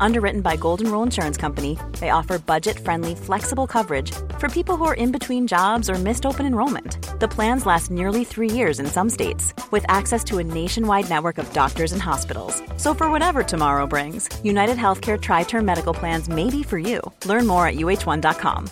Underwritten 0.00 0.40
by 0.40 0.56
Golden 0.56 0.90
Rule 0.90 1.02
Insurance 1.02 1.36
Company, 1.36 1.78
they 2.00 2.10
offer 2.10 2.38
budget 2.38 2.78
friendly, 2.78 3.14
flexible 3.14 3.66
coverage 3.66 4.12
for 4.38 4.48
people 4.48 4.76
who 4.76 4.84
are 4.84 4.94
in 4.94 5.12
between 5.12 5.46
jobs 5.46 5.88
or 5.88 5.96
missed 5.96 6.26
open 6.26 6.44
enrollment. 6.44 7.00
The 7.20 7.28
plans 7.28 7.64
last 7.64 7.90
nearly 7.90 8.24
three 8.24 8.50
years 8.50 8.80
in 8.80 8.86
some 8.86 9.08
states, 9.08 9.54
with 9.72 9.84
access 9.88 10.22
to 10.24 10.38
a 10.38 10.44
nationwide 10.44 11.08
network 11.08 11.38
of 11.38 11.48
doctors 11.52 11.92
and 11.92 12.02
hospitals. 12.02 12.60
So, 12.76 12.92
for 12.92 13.10
whatever 13.10 13.42
tomorrow 13.42 13.86
brings, 13.86 14.28
United 14.44 14.76
Healthcare 14.76 15.20
Tri 15.20 15.44
Term 15.44 15.64
Medical 15.64 15.94
Plans 15.94 16.28
may 16.28 16.50
be 16.50 16.62
for 16.62 16.78
you. 16.78 17.00
Learn 17.24 17.46
more 17.46 17.66
at 17.66 17.76
uh1.com. 17.76 18.68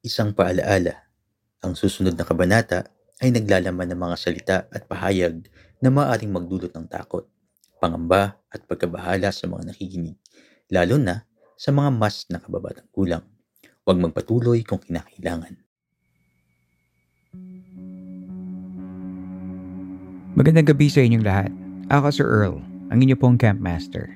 Isang 0.00 0.32
paalaala. 0.32 0.96
Ang 1.60 1.76
susunod 1.76 2.16
na 2.16 2.24
kabanata 2.24 2.88
ay 3.20 3.28
naglalaman 3.34 3.92
ng 3.92 4.00
mga 4.00 4.16
salita 4.16 4.56
at 4.72 4.88
pahayag 4.88 5.44
na 5.84 5.92
maaaring 5.92 6.32
magdulot 6.32 6.72
ng 6.72 6.88
takot. 6.88 7.28
Pangamba 7.80 8.36
at 8.52 8.60
pagkabahala 8.68 9.32
sa 9.32 9.48
mga 9.48 9.72
nakikinig, 9.72 10.20
lalo 10.68 11.00
na 11.00 11.24
sa 11.56 11.72
mga 11.72 11.90
mas 11.96 12.28
nakababatang 12.28 12.86
kulang. 12.92 13.24
Huwag 13.88 13.98
magpatuloy 13.98 14.60
kung 14.62 14.78
kinakailangan. 14.84 15.56
Magandang 20.36 20.68
gabi 20.70 20.86
sa 20.86 21.02
inyong 21.02 21.24
lahat. 21.26 21.50
Ako 21.90 22.06
si 22.14 22.22
Earl, 22.22 22.62
ang 22.94 22.98
inyo 23.02 23.18
pong 23.18 23.34
Camp 23.34 23.58
Master. 23.58 24.06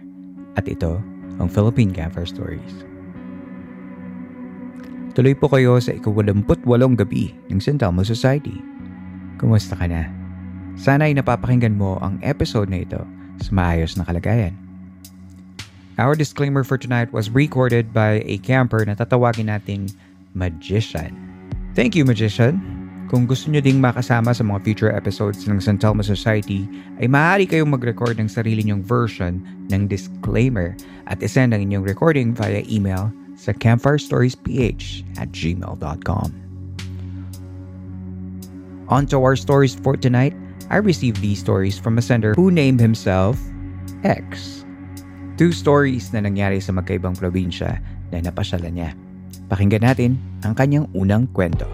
At 0.55 0.71
ito, 0.71 1.03
ang 1.43 1.51
Philippine 1.51 1.91
Camper 1.91 2.23
Stories. 2.23 2.87
Tuloy 5.19 5.35
po 5.35 5.51
kayo 5.51 5.79
sa 5.83 5.95
ikawalumput-walong 5.95 6.95
gabi 6.95 7.35
ng 7.51 7.59
St. 7.59 7.83
Elmo 7.83 8.07
Society. 8.07 8.55
Kumusta 9.39 9.75
ka 9.75 9.87
na? 9.91 10.07
Sana 10.75 11.07
ay 11.07 11.15
napapakinggan 11.19 11.75
mo 11.75 11.99
ang 12.03 12.19
episode 12.23 12.71
na 12.71 12.83
ito 12.83 13.03
sa 13.41 13.51
maayos 13.51 13.97
na 13.99 14.05
kalagayan. 14.07 14.55
Our 15.95 16.19
disclaimer 16.19 16.67
for 16.67 16.75
tonight 16.75 17.15
was 17.15 17.31
recorded 17.31 17.95
by 17.95 18.27
a 18.27 18.43
camper 18.43 18.83
na 18.83 18.99
tatawagin 18.99 19.47
nating 19.47 19.95
Magician. 20.35 21.15
Thank 21.79 21.95
you, 21.95 22.03
Magician! 22.03 22.59
Kung 23.07 23.31
gusto 23.31 23.47
nyo 23.47 23.63
ding 23.63 23.79
makasama 23.79 24.35
sa 24.35 24.43
mga 24.43 24.67
future 24.67 24.91
episodes 24.91 25.47
ng 25.47 25.63
San 25.63 25.79
Telmo 25.79 26.03
Society, 26.03 26.67
ay 26.99 27.07
maaari 27.07 27.47
kayong 27.47 27.71
mag-record 27.71 28.19
ng 28.19 28.27
sarili 28.27 28.67
nyong 28.67 28.83
version 28.83 29.39
ng 29.71 29.87
disclaimer 29.87 30.75
at 31.07 31.23
isend 31.23 31.55
ang 31.55 31.63
inyong 31.63 31.87
recording 31.87 32.35
via 32.35 32.67
email 32.67 33.15
sa 33.39 33.55
campfirestoriesph 33.55 35.07
at 35.15 35.31
gmail.com. 35.31 36.29
On 38.91 39.07
to 39.07 39.17
our 39.23 39.39
stories 39.39 39.79
for 39.79 39.95
tonight. 39.95 40.35
I 40.71 40.81
received 40.81 41.21
these 41.21 41.41
stories 41.41 41.79
from 41.79 41.99
a 41.99 42.03
sender 42.03 42.33
who 42.35 42.51
named 42.51 42.81
himself 42.81 43.37
X. 44.03 44.65
Two 45.35 45.51
stories 45.51 46.15
na 46.15 46.23
nangyari 46.23 46.63
sa 46.63 46.71
magkaibang 46.71 47.19
probinsya 47.19 47.83
na 48.15 48.23
napasyalan 48.23 48.75
niya. 48.79 48.91
Pakinggan 49.51 49.83
natin 49.83 50.17
ang 50.47 50.55
kanyang 50.55 50.87
unang 50.95 51.27
kwento. 51.35 51.67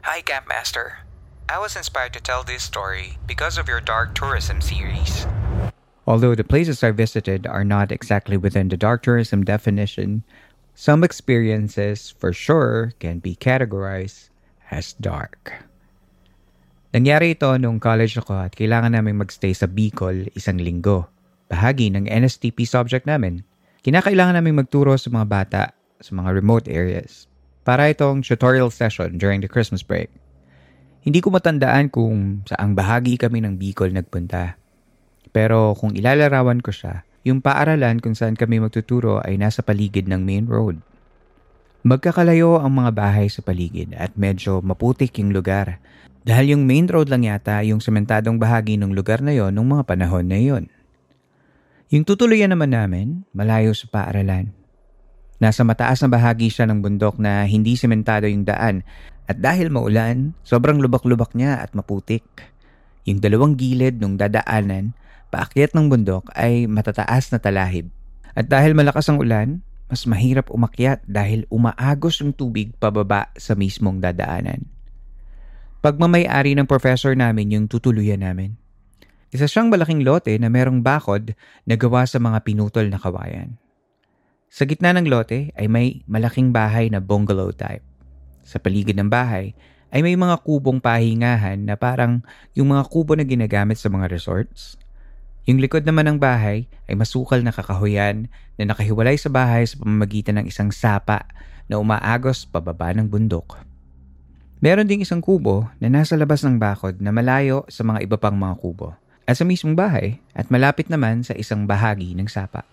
Hi, 0.00 0.24
Campmaster. 0.26 1.09
I 1.50 1.58
was 1.58 1.74
inspired 1.74 2.14
to 2.14 2.22
tell 2.22 2.46
this 2.46 2.62
story 2.62 3.18
because 3.26 3.58
of 3.58 3.66
your 3.66 3.82
dark 3.82 4.14
tourism 4.14 4.62
series. 4.62 5.26
Although 6.06 6.38
the 6.38 6.46
places 6.46 6.86
I 6.86 6.94
visited 6.94 7.42
are 7.42 7.66
not 7.66 7.90
exactly 7.90 8.38
within 8.38 8.70
the 8.70 8.78
dark 8.78 9.02
tourism 9.02 9.42
definition, 9.42 10.22
some 10.78 11.02
experiences 11.02 12.14
for 12.14 12.30
sure 12.30 12.94
can 13.02 13.18
be 13.18 13.34
categorized 13.34 14.30
as 14.70 14.94
dark. 15.02 15.66
Nangyari 16.94 17.34
ito 17.34 17.50
nung 17.58 17.82
college 17.82 18.14
ako 18.14 18.46
at 18.46 18.54
kailangan 18.54 18.94
namin 18.94 19.18
magstay 19.18 19.50
sa 19.50 19.66
Bicol 19.66 20.30
isang 20.38 20.62
linggo. 20.62 21.10
Bahagi 21.50 21.90
ng 21.90 22.06
NSTP 22.06 22.62
subject 22.62 23.10
namin. 23.10 23.42
Kinakailangan 23.82 24.38
namin 24.38 24.62
magturo 24.62 24.94
sa 24.94 25.10
mga 25.10 25.26
bata 25.26 25.62
sa 25.98 26.14
mga 26.14 26.30
remote 26.30 26.70
areas. 26.70 27.26
Para 27.66 27.90
itong 27.90 28.22
tutorial 28.22 28.70
session 28.70 29.18
during 29.18 29.42
the 29.42 29.50
Christmas 29.50 29.82
break. 29.82 30.14
Hindi 31.00 31.24
ko 31.24 31.32
matandaan 31.32 31.88
kung 31.88 32.44
saang 32.44 32.76
bahagi 32.76 33.16
kami 33.16 33.40
ng 33.40 33.56
Bicol 33.56 33.96
nagpunta. 33.96 34.60
Pero 35.32 35.72
kung 35.72 35.96
ilalarawan 35.96 36.60
ko 36.60 36.68
siya, 36.68 37.08
yung 37.24 37.40
paaralan 37.40 38.04
kung 38.04 38.12
saan 38.12 38.36
kami 38.36 38.60
magtuturo 38.60 39.20
ay 39.24 39.40
nasa 39.40 39.64
paligid 39.64 40.08
ng 40.12 40.20
main 40.20 40.44
road. 40.44 40.80
Magkakalayo 41.80 42.60
ang 42.60 42.76
mga 42.76 42.92
bahay 42.92 43.32
sa 43.32 43.40
paligid 43.40 43.96
at 43.96 44.12
medyo 44.12 44.60
maputik 44.60 45.16
yung 45.16 45.32
lugar 45.32 45.80
dahil 46.20 46.52
yung 46.56 46.68
main 46.68 46.84
road 46.84 47.08
lang 47.08 47.24
yata 47.24 47.64
yung 47.64 47.80
sementadong 47.80 48.36
bahagi 48.36 48.76
ng 48.76 48.92
lugar 48.92 49.24
na 49.24 49.32
yon 49.32 49.56
nung 49.56 49.72
mga 49.72 49.88
panahon 49.88 50.28
na 50.28 50.36
yon. 50.36 50.68
Yung 51.88 52.04
tutuluyan 52.04 52.52
naman 52.52 52.76
namin, 52.76 53.24
malayo 53.32 53.72
sa 53.72 53.88
paaralan. 53.88 54.52
Nasa 55.40 55.64
mataas 55.64 56.04
na 56.04 56.12
bahagi 56.12 56.52
siya 56.52 56.68
ng 56.68 56.84
bundok 56.84 57.16
na 57.16 57.48
hindi 57.48 57.72
sementado 57.72 58.28
yung 58.28 58.44
daan 58.44 58.84
at 59.30 59.38
dahil 59.38 59.70
maulan, 59.70 60.34
sobrang 60.42 60.82
lubak-lubak 60.82 61.38
niya 61.38 61.62
at 61.62 61.70
maputik. 61.70 62.26
Yung 63.06 63.22
dalawang 63.22 63.54
gilid 63.54 64.02
ng 64.02 64.18
dadaanan, 64.18 64.90
paakyat 65.30 65.70
ng 65.70 65.86
bundok 65.86 66.34
ay 66.34 66.66
matataas 66.66 67.30
na 67.30 67.38
talahib. 67.38 67.86
At 68.34 68.50
dahil 68.50 68.74
malakas 68.74 69.06
ang 69.06 69.22
ulan, 69.22 69.62
mas 69.86 70.02
mahirap 70.02 70.50
umakyat 70.50 71.06
dahil 71.06 71.46
umaagos 71.46 72.18
yung 72.18 72.34
tubig 72.34 72.74
pababa 72.82 73.30
sa 73.38 73.54
mismong 73.54 74.02
dadaanan. 74.02 74.66
Pagmamayari 75.78 76.58
ng 76.58 76.66
professor 76.66 77.14
namin 77.14 77.54
yung 77.54 77.66
tutuluyan 77.70 78.26
namin. 78.26 78.58
Isa 79.30 79.46
siyang 79.46 79.70
malaking 79.70 80.02
lote 80.02 80.34
na 80.42 80.50
merong 80.50 80.82
bakod 80.82 81.38
na 81.62 81.78
gawa 81.78 82.02
sa 82.02 82.18
mga 82.18 82.42
pinutol 82.42 82.90
na 82.90 82.98
kawayan. 82.98 83.54
Sa 84.50 84.66
gitna 84.66 84.90
ng 84.90 85.06
lote 85.06 85.54
ay 85.54 85.70
may 85.70 86.02
malaking 86.10 86.50
bahay 86.50 86.90
na 86.90 86.98
bungalow 86.98 87.54
type. 87.54 87.86
Sa 88.44 88.58
paligid 88.62 88.96
ng 88.96 89.10
bahay 89.10 89.52
ay 89.90 90.00
may 90.06 90.14
mga 90.14 90.38
kubong 90.46 90.78
pahingahan 90.78 91.58
na 91.58 91.74
parang 91.74 92.22
yung 92.54 92.70
mga 92.70 92.86
kubo 92.86 93.18
na 93.18 93.26
ginagamit 93.26 93.76
sa 93.76 93.90
mga 93.90 94.06
resorts. 94.06 94.78
Yung 95.50 95.58
likod 95.58 95.82
naman 95.82 96.06
ng 96.06 96.18
bahay 96.22 96.70
ay 96.86 96.94
masukal 96.94 97.42
na 97.42 97.50
kakahuyan 97.50 98.30
na 98.54 98.70
nakahiwalay 98.70 99.18
sa 99.18 99.32
bahay 99.32 99.66
sa 99.66 99.80
pamamagitan 99.82 100.38
ng 100.38 100.46
isang 100.46 100.70
sapa 100.70 101.26
na 101.66 101.82
umaagos 101.82 102.46
pababa 102.46 102.94
ng 102.94 103.10
bundok. 103.10 103.58
Meron 104.60 104.86
ding 104.86 105.00
isang 105.00 105.24
kubo 105.24 105.66
na 105.80 105.88
nasa 105.88 106.14
labas 106.14 106.44
ng 106.44 106.60
bakod 106.60 107.00
na 107.00 107.10
malayo 107.10 107.64
sa 107.72 107.80
mga 107.80 108.04
iba 108.04 108.16
pang 108.20 108.36
mga 108.36 108.60
kubo 108.60 108.92
at 109.24 109.34
sa 109.38 109.48
mismong 109.48 109.72
bahay 109.74 110.20
at 110.36 110.52
malapit 110.52 110.92
naman 110.92 111.24
sa 111.24 111.32
isang 111.32 111.64
bahagi 111.64 112.12
ng 112.12 112.28
sapa. 112.28 112.66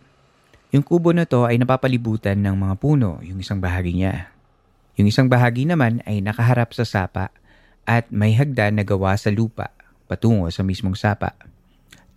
Yung 0.75 0.83
kubo 0.83 1.15
na 1.15 1.23
to 1.23 1.47
ay 1.47 1.55
napapalibutan 1.55 2.43
ng 2.43 2.57
mga 2.59 2.75
puno, 2.75 3.23
yung 3.23 3.39
isang 3.39 3.63
bahagi 3.63 3.95
niya. 3.95 4.35
Yung 4.97 5.07
isang 5.07 5.29
bahagi 5.29 5.69
naman 5.69 6.01
ay 6.09 6.25
nakaharap 6.25 6.73
sa 6.73 6.81
sapa 6.81 7.29
at 7.85 8.09
may 8.09 8.33
hagdan 8.33 8.81
na 8.81 8.83
gawa 8.83 9.13
sa 9.13 9.29
lupa 9.29 9.69
patungo 10.09 10.49
sa 10.49 10.65
mismong 10.65 10.97
sapa. 10.97 11.37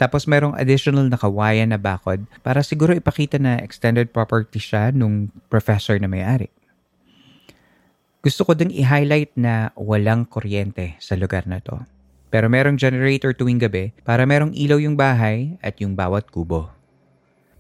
Tapos 0.00 0.24
merong 0.24 0.56
additional 0.56 1.12
na 1.12 1.20
kawayan 1.20 1.68
na 1.68 1.76
bakod 1.76 2.24
para 2.41 2.64
siguro 2.64 2.96
ipakita 2.96 3.36
na 3.36 3.60
extended 3.60 4.08
property 4.16 4.56
siya 4.56 4.88
nung 4.96 5.28
professor 5.52 6.00
na 6.00 6.08
may-ari. 6.08 6.48
Gusto 8.24 8.48
ko 8.48 8.56
din 8.56 8.72
i-highlight 8.72 9.36
na 9.36 9.76
walang 9.76 10.24
kuryente 10.24 10.97
sa 11.04 11.21
lugar 11.21 11.44
na 11.44 11.60
to. 11.60 11.84
Pero 12.33 12.48
merong 12.48 12.80
generator 12.80 13.36
tuwing 13.36 13.60
gabi 13.60 13.92
para 14.00 14.24
merong 14.24 14.56
ilaw 14.56 14.80
yung 14.80 14.97
bahay 14.97 15.60
at 15.60 15.76
yung 15.84 15.92
bawat 15.92 16.33
kubo. 16.33 16.72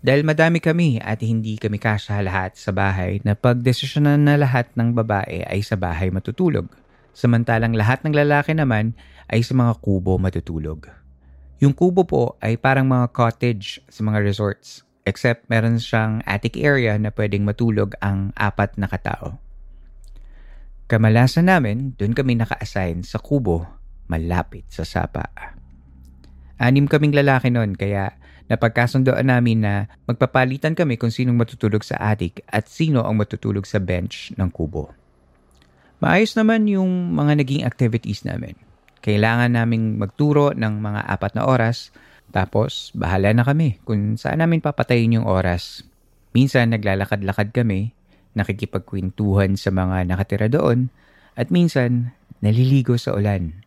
Dahil 0.00 0.24
madami 0.24 0.64
kami 0.64 0.96
at 0.96 1.20
hindi 1.20 1.60
kami 1.60 1.76
kasya 1.76 2.24
lahat 2.24 2.56
sa 2.56 2.72
bahay 2.72 3.20
na 3.20 3.36
pagdesisyonan 3.36 4.24
na 4.24 4.40
lahat 4.40 4.72
ng 4.72 4.96
babae 4.96 5.44
ay 5.44 5.60
sa 5.60 5.76
bahay 5.76 6.08
matutulog. 6.08 6.72
Samantalang 7.12 7.76
lahat 7.76 8.00
ng 8.00 8.16
lalaki 8.16 8.56
naman 8.56 8.96
ay 9.28 9.44
sa 9.44 9.52
mga 9.52 9.76
kubo 9.84 10.16
matutulog. 10.16 10.88
Yung 11.60 11.76
kubo 11.76 12.08
po 12.08 12.40
ay 12.40 12.56
parang 12.56 12.88
mga 12.88 13.12
cottage 13.12 13.84
sa 13.92 14.00
mga 14.00 14.24
resorts. 14.24 14.88
Except 15.04 15.44
meron 15.52 15.76
siyang 15.76 16.24
attic 16.24 16.56
area 16.56 16.96
na 16.96 17.12
pwedeng 17.12 17.44
matulog 17.44 17.92
ang 18.00 18.32
apat 18.40 18.80
na 18.80 18.88
katao. 18.88 19.36
Kamalasan 20.88 21.52
namin, 21.52 21.92
doon 22.00 22.16
kami 22.16 22.40
naka-assign 22.40 23.04
sa 23.04 23.20
kubo 23.20 23.68
malapit 24.08 24.64
sa 24.72 24.82
sapa. 24.82 25.28
Anim 26.60 26.84
kaming 26.84 27.16
lalaki 27.16 27.48
noon 27.48 27.76
kaya 27.76 28.19
Napagkasundoan 28.50 29.30
namin 29.30 29.62
na 29.62 29.86
magpapalitan 30.10 30.74
kami 30.74 30.98
kung 30.98 31.14
sinong 31.14 31.38
matutulog 31.38 31.86
sa 31.86 31.94
attic 32.02 32.42
at 32.50 32.66
sino 32.66 33.06
ang 33.06 33.14
matutulog 33.14 33.62
sa 33.62 33.78
bench 33.78 34.34
ng 34.34 34.50
kubo. 34.50 34.90
Maayos 36.02 36.34
naman 36.34 36.66
yung 36.66 37.14
mga 37.14 37.38
naging 37.38 37.62
activities 37.62 38.26
namin. 38.26 38.58
Kailangan 39.06 39.54
naming 39.54 40.02
magturo 40.02 40.50
ng 40.50 40.82
mga 40.82 41.00
apat 41.06 41.38
na 41.38 41.46
oras, 41.46 41.94
tapos 42.34 42.90
bahala 42.90 43.30
na 43.30 43.46
kami 43.46 43.78
kung 43.86 44.18
saan 44.18 44.42
namin 44.42 44.58
papatayin 44.58 45.22
yung 45.22 45.30
oras. 45.30 45.86
Minsan 46.34 46.74
naglalakad-lakad 46.74 47.54
kami, 47.54 47.94
nakikipagkwentuhan 48.34 49.54
sa 49.54 49.70
mga 49.70 50.10
nakatira 50.10 50.50
doon, 50.50 50.90
at 51.38 51.54
minsan 51.54 52.16
naliligo 52.42 52.98
sa 52.98 53.14
ulan. 53.14 53.59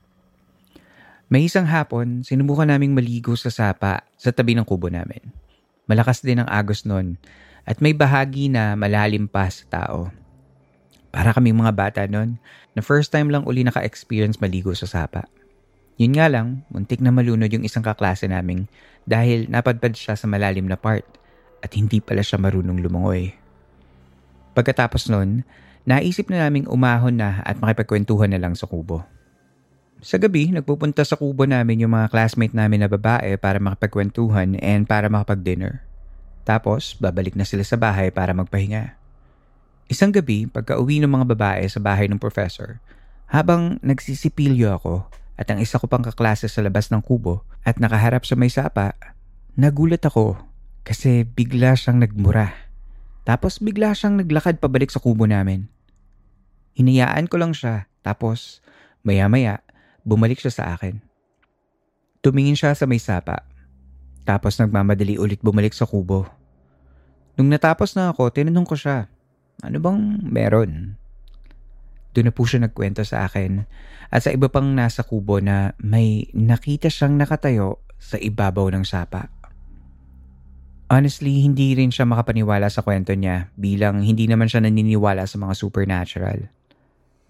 May 1.34 1.50
isang 1.50 1.66
hapon, 1.66 2.22
sinubukan 2.22 2.70
naming 2.70 2.94
maligo 2.94 3.34
sa 3.34 3.50
sapa 3.50 4.06
sa 4.22 4.30
tabi 4.30 4.54
ng 4.54 4.62
kubo 4.62 4.86
namin. 4.86 5.34
Malakas 5.90 6.22
din 6.22 6.38
ang 6.38 6.46
agos 6.46 6.86
nun 6.86 7.18
at 7.66 7.82
may 7.82 7.90
bahagi 7.90 8.54
na 8.54 8.78
malalim 8.78 9.26
pa 9.26 9.50
sa 9.50 9.66
tao. 9.66 10.14
Para 11.10 11.34
kaming 11.34 11.58
mga 11.58 11.74
bata 11.74 12.02
nun, 12.06 12.38
na 12.78 12.86
first 12.86 13.10
time 13.10 13.34
lang 13.34 13.50
uli 13.50 13.66
naka-experience 13.66 14.38
maligo 14.38 14.78
sa 14.78 14.86
sapa. 14.86 15.26
Yun 15.98 16.22
nga 16.22 16.30
lang, 16.30 16.70
muntik 16.70 17.02
na 17.02 17.10
malunod 17.10 17.50
yung 17.50 17.66
isang 17.66 17.82
kaklase 17.82 18.30
naming 18.30 18.70
dahil 19.10 19.50
napadpad 19.50 19.98
siya 19.98 20.14
sa 20.14 20.30
malalim 20.30 20.70
na 20.70 20.78
part 20.78 21.18
at 21.66 21.74
hindi 21.74 21.98
pala 21.98 22.22
siya 22.22 22.38
marunong 22.38 22.78
lumangoy. 22.78 23.34
Pagkatapos 24.54 25.10
nun, 25.10 25.42
naisip 25.90 26.30
na 26.30 26.46
naming 26.46 26.70
umahon 26.70 27.18
na 27.18 27.42
at 27.42 27.58
makipagkwentuhan 27.58 28.30
na 28.30 28.38
lang 28.38 28.54
sa 28.54 28.70
kubo. 28.70 29.02
Sa 30.04 30.20
gabi, 30.20 30.52
nagpupunta 30.52 31.08
sa 31.08 31.16
kubo 31.16 31.48
namin 31.48 31.80
yung 31.80 31.96
mga 31.96 32.12
classmate 32.12 32.52
namin 32.52 32.84
na 32.84 32.92
babae 32.92 33.40
para 33.40 33.56
makapagkwentuhan 33.56 34.60
and 34.60 34.84
para 34.84 35.08
makapag-dinner. 35.08 35.80
Tapos, 36.44 36.92
babalik 37.00 37.40
na 37.40 37.48
sila 37.48 37.64
sa 37.64 37.80
bahay 37.80 38.12
para 38.12 38.36
magpahinga. 38.36 39.00
Isang 39.88 40.12
gabi, 40.12 40.44
pagka 40.44 40.76
uwi 40.76 41.00
ng 41.00 41.08
mga 41.08 41.32
babae 41.32 41.64
sa 41.72 41.80
bahay 41.80 42.12
ng 42.12 42.20
professor, 42.20 42.84
habang 43.32 43.80
nagsisipilyo 43.80 44.76
ako 44.76 45.08
at 45.40 45.48
ang 45.48 45.64
isa 45.64 45.80
ko 45.80 45.88
pang 45.88 46.04
kaklase 46.04 46.52
sa 46.52 46.60
labas 46.60 46.92
ng 46.92 47.00
kubo 47.00 47.48
at 47.64 47.80
nakaharap 47.80 48.28
sa 48.28 48.36
may 48.36 48.52
sapa, 48.52 49.00
nagulat 49.56 50.04
ako 50.04 50.36
kasi 50.84 51.24
bigla 51.24 51.80
siyang 51.80 52.04
nagmura. 52.04 52.52
Tapos 53.24 53.64
bigla 53.64 53.96
siyang 53.96 54.20
naglakad 54.20 54.60
pabalik 54.60 54.92
sa 54.92 55.00
kubo 55.00 55.24
namin. 55.24 55.72
Hinayaan 56.76 57.32
ko 57.32 57.40
lang 57.40 57.56
siya 57.56 57.88
tapos 58.04 58.60
maya-maya 59.08 59.63
Bumalik 60.04 60.40
siya 60.40 60.52
sa 60.52 60.64
akin. 60.76 61.00
Tumingin 62.24 62.56
siya 62.56 62.76
sa 62.76 62.88
may 62.88 63.00
sapa. 63.00 63.44
Tapos 64.24 64.56
nagmamadali 64.56 65.20
ulit 65.20 65.44
bumalik 65.44 65.76
sa 65.76 65.84
kubo. 65.84 66.28
Nung 67.36 67.52
natapos 67.52 67.96
na 67.98 68.14
ako, 68.14 68.32
tinanong 68.32 68.68
ko 68.68 68.76
siya, 68.78 69.12
ano 69.64 69.78
bang 69.80 70.00
meron? 70.24 70.96
Doon 72.14 72.30
na 72.30 72.34
po 72.36 72.46
siya 72.46 72.62
nagkwento 72.62 73.02
sa 73.02 73.26
akin 73.26 73.66
at 74.14 74.22
sa 74.22 74.30
iba 74.30 74.46
pang 74.48 74.70
nasa 74.70 75.02
kubo 75.02 75.42
na 75.42 75.74
may 75.82 76.30
nakita 76.32 76.88
siyang 76.88 77.18
nakatayo 77.18 77.82
sa 77.98 78.22
ibabaw 78.22 78.70
ng 78.70 78.86
sapa. 78.86 79.34
Honestly, 80.94 81.42
hindi 81.42 81.74
rin 81.74 81.90
siya 81.90 82.06
makapaniwala 82.06 82.70
sa 82.70 82.86
kwento 82.86 83.18
niya 83.18 83.50
bilang 83.58 84.06
hindi 84.06 84.30
naman 84.30 84.46
siya 84.46 84.62
naniniwala 84.62 85.26
sa 85.26 85.42
mga 85.42 85.58
supernatural. 85.58 86.54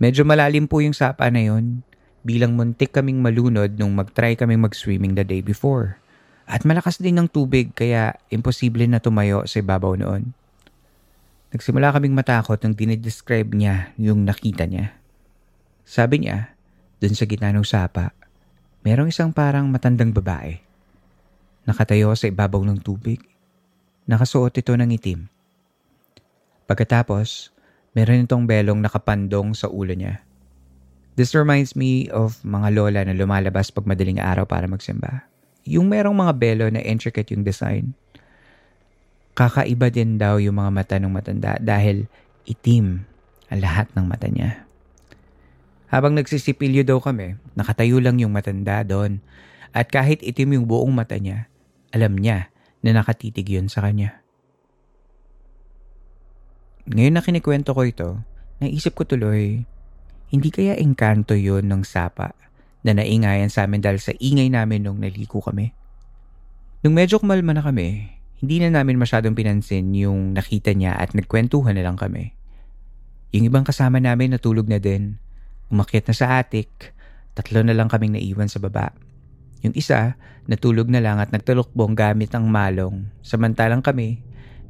Medyo 0.04 0.28
malalim 0.28 0.68
po 0.68 0.84
yung 0.84 0.92
sapa 0.92 1.32
na 1.32 1.48
yun 1.48 1.86
bilang 2.24 2.56
muntik 2.56 2.96
kaming 2.96 3.20
malunod 3.20 3.76
nung 3.76 3.94
mag-try 3.94 4.40
kaming 4.40 4.64
mag-swimming 4.64 5.14
the 5.14 5.28
day 5.28 5.44
before. 5.44 6.00
At 6.48 6.64
malakas 6.68 7.00
din 7.00 7.20
ng 7.20 7.28
tubig 7.32 7.76
kaya 7.76 8.16
imposible 8.32 8.84
na 8.88 9.00
tumayo 9.00 9.44
sa 9.48 9.60
ibabaw 9.60 9.96
noon. 10.00 10.32
Nagsimula 11.54 11.94
kaming 11.94 12.18
matakot 12.18 12.58
nung 12.64 12.74
dinidescribe 12.74 13.54
niya 13.54 13.94
yung 14.00 14.26
nakita 14.26 14.66
niya. 14.66 14.96
Sabi 15.86 16.26
niya, 16.26 16.56
dun 16.98 17.14
sa 17.14 17.28
gitna 17.28 17.54
ng 17.54 17.68
sapa, 17.68 18.16
merong 18.82 19.12
isang 19.12 19.30
parang 19.30 19.70
matandang 19.70 20.16
babae. 20.16 20.58
Nakatayo 21.64 22.12
sa 22.16 22.28
ibabaw 22.28 22.60
ng 22.64 22.80
tubig. 22.82 23.22
Nakasuot 24.10 24.52
ito 24.58 24.74
ng 24.76 24.90
itim. 24.96 25.32
Pagkatapos, 26.68 27.52
meron 27.96 28.26
itong 28.28 28.44
belong 28.44 28.80
nakapandong 28.84 29.56
sa 29.56 29.72
ulo 29.72 29.96
niya. 29.96 30.24
This 31.14 31.38
reminds 31.38 31.78
me 31.78 32.10
of 32.10 32.42
mga 32.42 32.74
lola 32.74 33.02
na 33.06 33.14
lumalabas 33.14 33.70
pag 33.70 33.86
madaling 33.86 34.18
araw 34.18 34.50
para 34.50 34.66
magsimba. 34.66 35.30
Yung 35.62 35.86
merong 35.86 36.18
mga 36.18 36.34
belo 36.34 36.66
na 36.74 36.82
intricate 36.82 37.30
yung 37.30 37.46
design. 37.46 37.94
Kakaiba 39.38 39.94
din 39.94 40.18
daw 40.18 40.42
yung 40.42 40.58
mga 40.58 40.72
mata 40.74 40.96
ng 40.98 41.14
matanda 41.14 41.62
dahil 41.62 42.10
itim 42.50 43.06
ang 43.54 43.60
lahat 43.62 43.94
ng 43.94 44.06
mata 44.10 44.26
niya. 44.26 44.66
Habang 45.94 46.18
nagsisipilyo 46.18 46.82
daw 46.82 46.98
kami, 46.98 47.38
nakatayo 47.54 48.02
lang 48.02 48.18
yung 48.18 48.34
matanda 48.34 48.82
doon. 48.82 49.22
At 49.70 49.94
kahit 49.94 50.26
itim 50.26 50.58
yung 50.58 50.66
buong 50.66 50.90
mata 50.90 51.22
niya, 51.22 51.46
alam 51.94 52.18
niya 52.18 52.50
na 52.82 52.98
nakatitig 52.98 53.46
yun 53.46 53.70
sa 53.70 53.86
kanya. 53.86 54.18
Ngayon 56.90 57.14
na 57.14 57.22
kinikwento 57.22 57.78
ko 57.78 57.82
ito, 57.86 58.10
naisip 58.58 58.98
ko 58.98 59.06
tuloy 59.06 59.70
hindi 60.34 60.50
kaya 60.50 60.74
engkanto 60.82 61.38
yon 61.38 61.70
ng 61.70 61.86
sapa 61.86 62.34
na 62.82 62.98
naingayan 62.98 63.54
sa 63.54 63.70
amin 63.70 63.86
dahil 63.86 64.02
sa 64.02 64.18
ingay 64.18 64.50
namin 64.50 64.82
nung 64.82 64.98
naligo 64.98 65.38
kami. 65.38 65.78
Nung 66.82 66.98
medyo 66.98 67.22
kumalma 67.22 67.54
na 67.54 67.62
kami, 67.62 68.10
hindi 68.42 68.58
na 68.60 68.74
namin 68.74 68.98
masyadong 68.98 69.38
pinansin 69.38 69.94
yung 69.94 70.34
nakita 70.34 70.74
niya 70.74 70.98
at 70.98 71.14
nagkwentuhan 71.14 71.78
na 71.78 71.86
lang 71.86 72.02
kami. 72.02 72.34
Yung 73.30 73.46
ibang 73.46 73.62
kasama 73.62 74.02
namin 74.02 74.34
natulog 74.34 74.66
na 74.66 74.82
din. 74.82 75.22
Umakyat 75.70 76.10
na 76.10 76.16
sa 76.18 76.42
attic, 76.42 76.92
tatlo 77.38 77.62
na 77.62 77.78
lang 77.78 77.88
kaming 77.88 78.18
naiwan 78.18 78.50
sa 78.50 78.58
baba. 78.58 78.90
Yung 79.62 79.78
isa, 79.78 80.18
natulog 80.50 80.90
na 80.90 81.00
lang 81.00 81.22
at 81.22 81.30
nagtalukbong 81.30 81.94
gamit 81.94 82.34
ang 82.34 82.50
malong. 82.50 83.06
Samantalang 83.22 83.86
kami, 83.86 84.20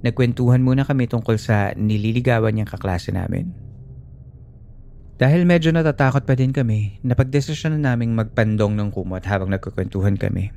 nagkwentuhan 0.03 0.61
muna 0.61 0.85
kami 0.85 1.07
tungkol 1.07 1.39
sa 1.39 1.71
nililigawan 1.73 2.51
niyang 2.51 2.69
kaklase 2.69 3.09
namin. 3.09 3.72
Dahil 5.13 5.45
medyo 5.45 5.69
natatakot 5.69 6.25
pa 6.25 6.33
din 6.33 6.49
kami, 6.49 6.97
napagdesisyon 7.05 7.77
na 7.77 7.93
naming 7.93 8.17
magpandong 8.17 8.73
ng 8.73 8.89
kumot 8.89 9.21
habang 9.29 9.53
nagkukwentuhan 9.53 10.17
kami. 10.17 10.49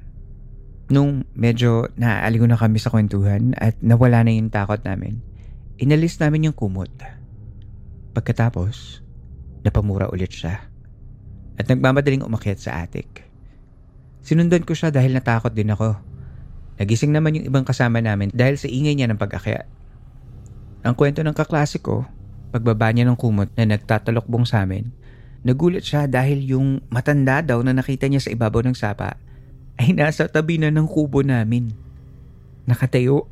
Nung 0.89 1.29
medyo 1.37 1.93
naaaligo 2.01 2.49
na 2.49 2.57
kami 2.57 2.81
sa 2.81 2.89
kwentuhan 2.89 3.53
at 3.61 3.77
nawala 3.85 4.25
na 4.25 4.33
yung 4.33 4.49
takot 4.49 4.81
namin, 4.81 5.21
inalis 5.77 6.17
namin 6.17 6.49
yung 6.49 6.57
kumot. 6.57 6.89
Pagkatapos, 8.17 9.05
napamura 9.61 10.09
ulit 10.09 10.33
siya. 10.33 10.65
At 11.61 11.69
nagmamadaling 11.69 12.25
umakyat 12.25 12.57
sa 12.57 12.81
attic. 12.81 13.29
Sinundan 14.25 14.65
ko 14.65 14.73
siya 14.73 14.89
dahil 14.89 15.13
natakot 15.13 15.53
din 15.53 15.69
ako. 15.69 16.01
Nagising 16.81 17.13
naman 17.13 17.37
yung 17.37 17.47
ibang 17.53 17.65
kasama 17.69 18.01
namin 18.01 18.33
dahil 18.33 18.57
sa 18.57 18.73
ingay 18.73 18.97
niya 18.97 19.09
ng 19.13 19.21
pag-akyat. 19.21 19.69
Ang 20.87 20.95
kwento 20.97 21.21
ng 21.21 21.37
kaklase 21.37 21.77
ko, 21.83 22.09
pagbaba 22.51 22.91
niya 22.91 23.09
ng 23.09 23.19
kumot 23.19 23.51
na 23.55 23.65
nagtatalokbong 23.67 24.47
sa 24.47 24.63
amin, 24.65 24.91
nagulat 25.47 25.87
siya 25.87 26.11
dahil 26.11 26.43
yung 26.57 26.83
matanda 26.91 27.43
daw 27.43 27.63
na 27.63 27.71
nakita 27.75 28.11
niya 28.11 28.23
sa 28.23 28.33
ibabaw 28.33 28.67
ng 28.67 28.77
sapa 28.77 29.19
ay 29.77 29.93
nasa 29.93 30.27
tabi 30.27 30.57
na 30.57 30.73
ng 30.73 30.89
kubo 30.89 31.21
namin. 31.21 31.71
Nakatayo, 32.67 33.29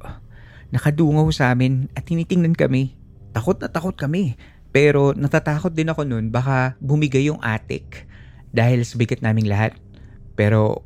nakadungaw 0.71 1.27
sa 1.33 1.51
amin 1.51 1.89
at 1.97 2.05
tinitingnan 2.05 2.55
kami. 2.55 2.95
Takot 3.35 3.59
na 3.59 3.73
takot 3.73 3.97
kami. 3.97 4.37
Pero 4.75 5.15
natatakot 5.15 5.71
din 5.71 5.91
ako 5.91 6.03
noon 6.03 6.35
baka 6.35 6.75
bumigay 6.83 7.31
yung 7.31 7.39
attic 7.41 8.07
dahil 8.51 8.83
sa 8.83 8.99
bigat 8.99 9.23
naming 9.23 9.49
lahat. 9.49 9.75
Pero 10.35 10.83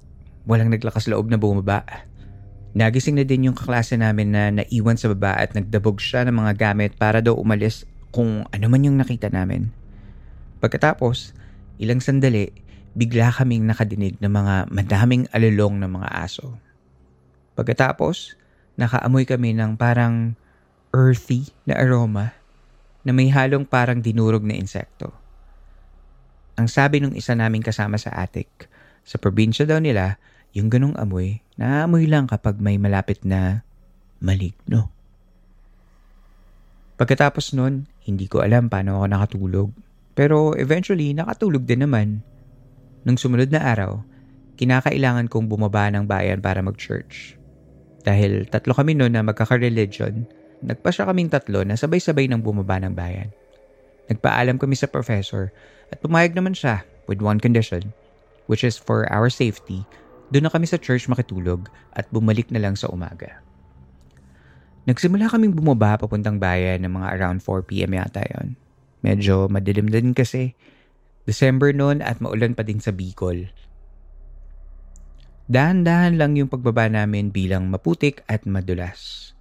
walang 0.49 0.73
naglakas 0.73 1.09
loob 1.09 1.29
na 1.29 1.41
bumaba. 1.41 1.85
Nagising 2.77 3.17
na 3.17 3.25
din 3.25 3.49
yung 3.49 3.57
kaklase 3.57 3.97
namin 3.97 4.29
na 4.33 4.53
naiwan 4.53 5.01
sa 5.01 5.11
baba 5.13 5.41
at 5.41 5.57
nagdabog 5.57 5.99
siya 5.99 6.29
ng 6.29 6.37
mga 6.37 6.53
gamit 6.57 6.95
para 7.01 7.19
daw 7.25 7.35
umalis 7.35 7.89
kung 8.15 8.45
ano 8.49 8.67
man 8.69 8.85
yung 8.85 8.97
nakita 8.97 9.29
namin. 9.29 9.69
Pagkatapos, 10.59 11.37
ilang 11.79 12.03
sandali, 12.03 12.51
bigla 12.99 13.31
kaming 13.31 13.69
nakadinig 13.69 14.19
ng 14.19 14.33
mga 14.33 14.55
madaming 14.75 15.31
alulong 15.31 15.79
ng 15.79 15.91
mga 15.93 16.09
aso. 16.19 16.59
Pagkatapos, 17.55 18.35
nakaamoy 18.79 19.27
kami 19.27 19.55
ng 19.55 19.79
parang 19.79 20.35
earthy 20.95 21.51
na 21.69 21.79
aroma 21.79 22.35
na 23.07 23.15
may 23.15 23.31
halong 23.31 23.67
parang 23.67 24.03
dinurog 24.03 24.43
na 24.43 24.57
insekto. 24.59 25.15
Ang 26.59 26.67
sabi 26.67 26.99
ng 26.99 27.15
isa 27.15 27.39
naming 27.39 27.63
kasama 27.63 27.95
sa 28.01 28.11
attic, 28.19 28.67
sa 29.07 29.15
probinsya 29.17 29.63
daw 29.63 29.79
nila, 29.79 30.19
yung 30.51 30.67
ganong 30.67 30.99
amoy, 30.99 31.39
naamoy 31.55 32.11
lang 32.11 32.27
kapag 32.27 32.59
may 32.59 32.81
malapit 32.83 33.23
na 33.23 33.63
maligno. 34.19 34.91
Pagkatapos 36.99 37.55
nun, 37.55 37.87
hindi 38.09 38.25
ko 38.25 38.41
alam 38.41 38.73
paano 38.73 39.05
ako 39.05 39.07
nakatulog. 39.13 39.69
Pero 40.17 40.57
eventually, 40.57 41.13
nakatulog 41.13 41.69
din 41.69 41.85
naman. 41.85 42.25
Nung 43.05 43.21
sumunod 43.21 43.53
na 43.53 43.61
araw, 43.61 44.01
kinakailangan 44.57 45.29
kong 45.29 45.47
bumaba 45.47 45.93
ng 45.93 46.09
bayan 46.09 46.41
para 46.41 46.65
mag-church. 46.65 47.37
Dahil 48.03 48.49
tatlo 48.49 48.73
kami 48.73 48.97
noon 48.97 49.13
na 49.13 49.23
magkaka-religion, 49.23 50.25
nagpa 50.65 50.89
siya 50.91 51.07
kaming 51.07 51.29
tatlo 51.31 51.63
na 51.63 51.77
sabay-sabay 51.77 52.27
nang 52.27 52.43
bumaba 52.43 52.81
ng 52.81 52.97
bayan. 52.97 53.29
Nagpaalam 54.09 54.57
kami 54.57 54.75
sa 54.75 54.89
professor 54.89 55.53
at 55.93 56.01
pumayag 56.01 56.33
naman 56.33 56.57
siya 56.57 56.83
with 57.07 57.21
one 57.21 57.39
condition, 57.39 57.93
which 58.49 58.65
is 58.65 58.81
for 58.81 59.05
our 59.13 59.29
safety, 59.29 59.85
doon 60.33 60.49
na 60.49 60.53
kami 60.53 60.65
sa 60.65 60.81
church 60.81 61.07
makitulog 61.07 61.69
at 61.95 62.09
bumalik 62.09 62.49
na 62.49 62.59
lang 62.59 62.75
sa 62.75 62.89
umaga. 62.89 63.45
Nagsimula 64.89 65.29
kaming 65.29 65.53
bumaba 65.53 66.01
papuntang 66.01 66.41
bayan 66.41 66.81
ng 66.81 66.97
mga 66.97 67.09
around 67.21 67.39
4pm 67.45 67.93
yata 67.93 68.25
yon. 68.25 68.57
Medyo 69.05 69.53
madilim 69.53 69.93
din 69.93 70.17
kasi. 70.17 70.57
December 71.29 71.77
noon 71.77 72.01
at 72.01 72.25
maulan 72.25 72.57
pa 72.57 72.65
din 72.65 72.81
sa 72.81 72.89
Bicol. 72.89 73.53
Dahan-dahan 75.45 76.17
lang 76.17 76.41
yung 76.41 76.49
pagbaba 76.49 76.89
namin 76.89 77.29
bilang 77.29 77.69
maputik 77.69 78.25
at 78.33 78.49
madulas. 78.49 79.33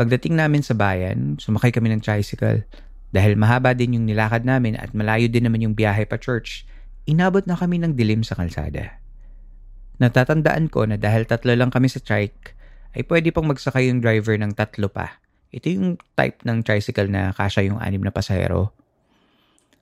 Pagdating 0.00 0.40
namin 0.40 0.64
sa 0.64 0.72
bayan, 0.72 1.36
sumakay 1.36 1.68
kami 1.68 1.92
ng 1.92 2.00
tricycle 2.00 2.64
dahil 3.12 3.36
mahaba 3.36 3.76
din 3.76 4.00
yung 4.00 4.08
nilakad 4.08 4.48
namin 4.48 4.80
at 4.80 4.96
malayo 4.96 5.28
din 5.28 5.44
naman 5.44 5.60
yung 5.60 5.76
biyahe 5.76 6.08
pa 6.08 6.16
church, 6.16 6.64
inabot 7.04 7.44
na 7.44 7.60
kami 7.60 7.76
ng 7.76 7.92
dilim 7.92 8.24
sa 8.24 8.40
kalsada. 8.40 8.96
Natatandaan 10.00 10.72
ko 10.72 10.88
na 10.88 10.96
dahil 10.96 11.28
tatlo 11.28 11.52
lang 11.52 11.68
kami 11.68 11.92
sa 11.92 12.00
trike, 12.00 12.56
ay 12.96 13.06
pwede 13.06 13.30
pang 13.30 13.46
magsakay 13.46 13.90
yung 13.90 14.02
driver 14.02 14.34
ng 14.34 14.54
tatlo 14.54 14.90
pa. 14.90 15.20
Ito 15.50 15.66
yung 15.70 15.98
type 16.14 16.42
ng 16.46 16.62
tricycle 16.62 17.10
na 17.10 17.34
kasya 17.34 17.66
yung 17.66 17.78
anim 17.82 18.02
na 18.02 18.14
pasahero. 18.14 18.70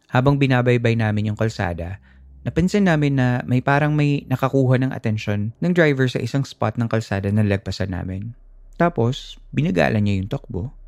Habang 0.08 0.40
binabaybay 0.40 0.96
namin 0.96 1.32
yung 1.32 1.38
kalsada, 1.38 2.00
napansin 2.44 2.88
namin 2.88 3.20
na 3.20 3.44
may 3.44 3.60
parang 3.60 3.92
may 3.92 4.24
nakakuha 4.28 4.80
ng 4.80 4.92
atensyon 4.96 5.52
ng 5.60 5.72
driver 5.76 6.08
sa 6.08 6.20
isang 6.20 6.44
spot 6.48 6.80
ng 6.80 6.88
kalsada 6.88 7.28
na 7.28 7.44
lagpasan 7.44 7.92
namin. 7.92 8.32
Tapos, 8.80 9.36
binagalan 9.52 10.06
niya 10.06 10.14
yung 10.22 10.30
takbo 10.32 10.78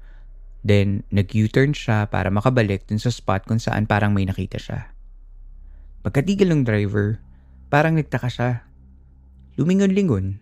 Then, 0.60 1.08
nag-U-turn 1.08 1.72
siya 1.72 2.04
para 2.12 2.28
makabalik 2.28 2.84
dun 2.84 3.00
sa 3.00 3.08
spot 3.08 3.48
kung 3.48 3.56
saan 3.56 3.88
parang 3.88 4.12
may 4.12 4.28
nakita 4.28 4.60
siya. 4.60 4.92
Pagkatigil 6.04 6.52
ng 6.52 6.68
driver, 6.68 7.16
parang 7.72 7.96
nagtaka 7.96 8.28
siya. 8.28 8.50
Lumingon-lingon. 9.56 10.40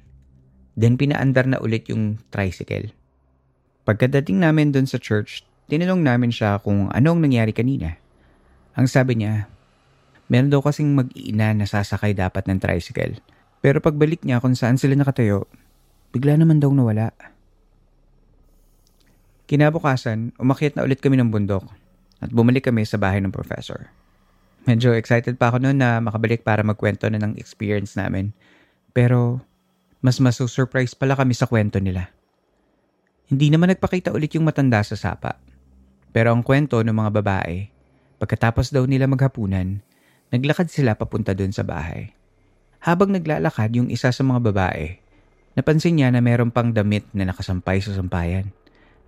Then, 0.79 0.95
pinaandar 0.95 1.51
na 1.51 1.59
ulit 1.59 1.91
yung 1.91 2.23
tricycle. 2.31 2.95
Pagkadating 3.83 4.39
namin 4.39 4.71
dun 4.71 4.87
sa 4.87 5.03
church, 5.03 5.43
tinanong 5.67 6.07
namin 6.07 6.31
siya 6.31 6.63
kung 6.63 6.87
anong 6.95 7.19
nangyari 7.19 7.51
kanina. 7.51 7.99
Ang 8.79 8.87
sabi 8.87 9.19
niya, 9.19 9.51
meron 10.31 10.55
daw 10.55 10.63
kasing 10.63 10.95
mag-iina 10.95 11.51
na 11.51 11.67
sasakay 11.67 12.15
dapat 12.15 12.47
ng 12.47 12.63
tricycle. 12.63 13.19
Pero 13.59 13.83
pagbalik 13.83 14.23
niya 14.23 14.39
kung 14.39 14.55
saan 14.55 14.79
sila 14.79 14.95
nakatayo, 14.95 15.51
bigla 16.15 16.39
naman 16.39 16.63
daw 16.63 16.71
nawala. 16.71 17.11
Kinabukasan, 19.51 20.37
umakyat 20.39 20.79
na 20.79 20.87
ulit 20.87 21.03
kami 21.03 21.19
ng 21.19 21.35
bundok 21.35 21.67
at 22.23 22.31
bumalik 22.31 22.71
kami 22.71 22.87
sa 22.87 23.01
bahay 23.01 23.19
ng 23.19 23.35
professor. 23.35 23.91
Medyo 24.69 24.93
excited 24.95 25.41
pa 25.41 25.49
ako 25.49 25.65
noon 25.65 25.81
na 25.81 25.99
makabalik 25.99 26.45
para 26.45 26.61
magkwento 26.61 27.09
na 27.09 27.17
ng 27.19 27.41
experience 27.41 27.97
namin. 27.97 28.37
Pero 28.93 29.41
mas 29.99 30.23
masusurprise 30.23 30.95
pala 30.95 31.19
kami 31.19 31.35
sa 31.35 31.51
kwento 31.51 31.83
nila. 31.83 32.11
Hindi 33.29 33.53
naman 33.53 33.75
nagpakita 33.75 34.15
ulit 34.15 34.33
yung 34.39 34.49
matanda 34.49 34.81
sa 34.81 34.97
sapa. 34.97 35.37
Pero 36.15 36.33
ang 36.33 36.41
kwento 36.41 36.81
ng 36.81 36.95
mga 36.95 37.11
babae, 37.21 37.69
pagkatapos 38.17 38.73
daw 38.73 38.89
nila 38.89 39.05
maghapunan, 39.05 39.85
naglakad 40.33 40.73
sila 40.73 40.97
papunta 40.97 41.37
doon 41.37 41.53
sa 41.53 41.67
bahay. 41.67 42.17
Habang 42.81 43.13
naglalakad 43.13 43.75
yung 43.75 43.93
isa 43.93 44.09
sa 44.15 44.23
mga 44.25 44.41
babae, 44.49 44.97
napansin 45.59 45.99
niya 45.99 46.09
na 46.15 46.23
meron 46.23 46.55
pang 46.55 46.73
damit 46.73 47.05
na 47.13 47.29
nakasampay 47.29 47.83
sa 47.83 47.93
sampayan. 47.93 48.49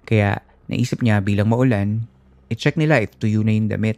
Kaya 0.04 0.42
naisip 0.68 1.00
niya 1.00 1.22
bilang 1.22 1.48
maulan, 1.48 2.04
i-check 2.50 2.74
nila 2.76 3.00
if 3.00 3.14
tuyo 3.16 3.40
na 3.46 3.54
yung 3.54 3.70
damit 3.70 3.96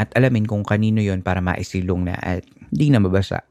at 0.00 0.08
alamin 0.16 0.48
kung 0.48 0.64
kanino 0.64 1.04
yon 1.04 1.20
para 1.20 1.44
maisilong 1.44 2.08
na 2.08 2.16
at 2.16 2.42
di 2.72 2.88
na 2.88 2.98
mabasa. 2.98 3.44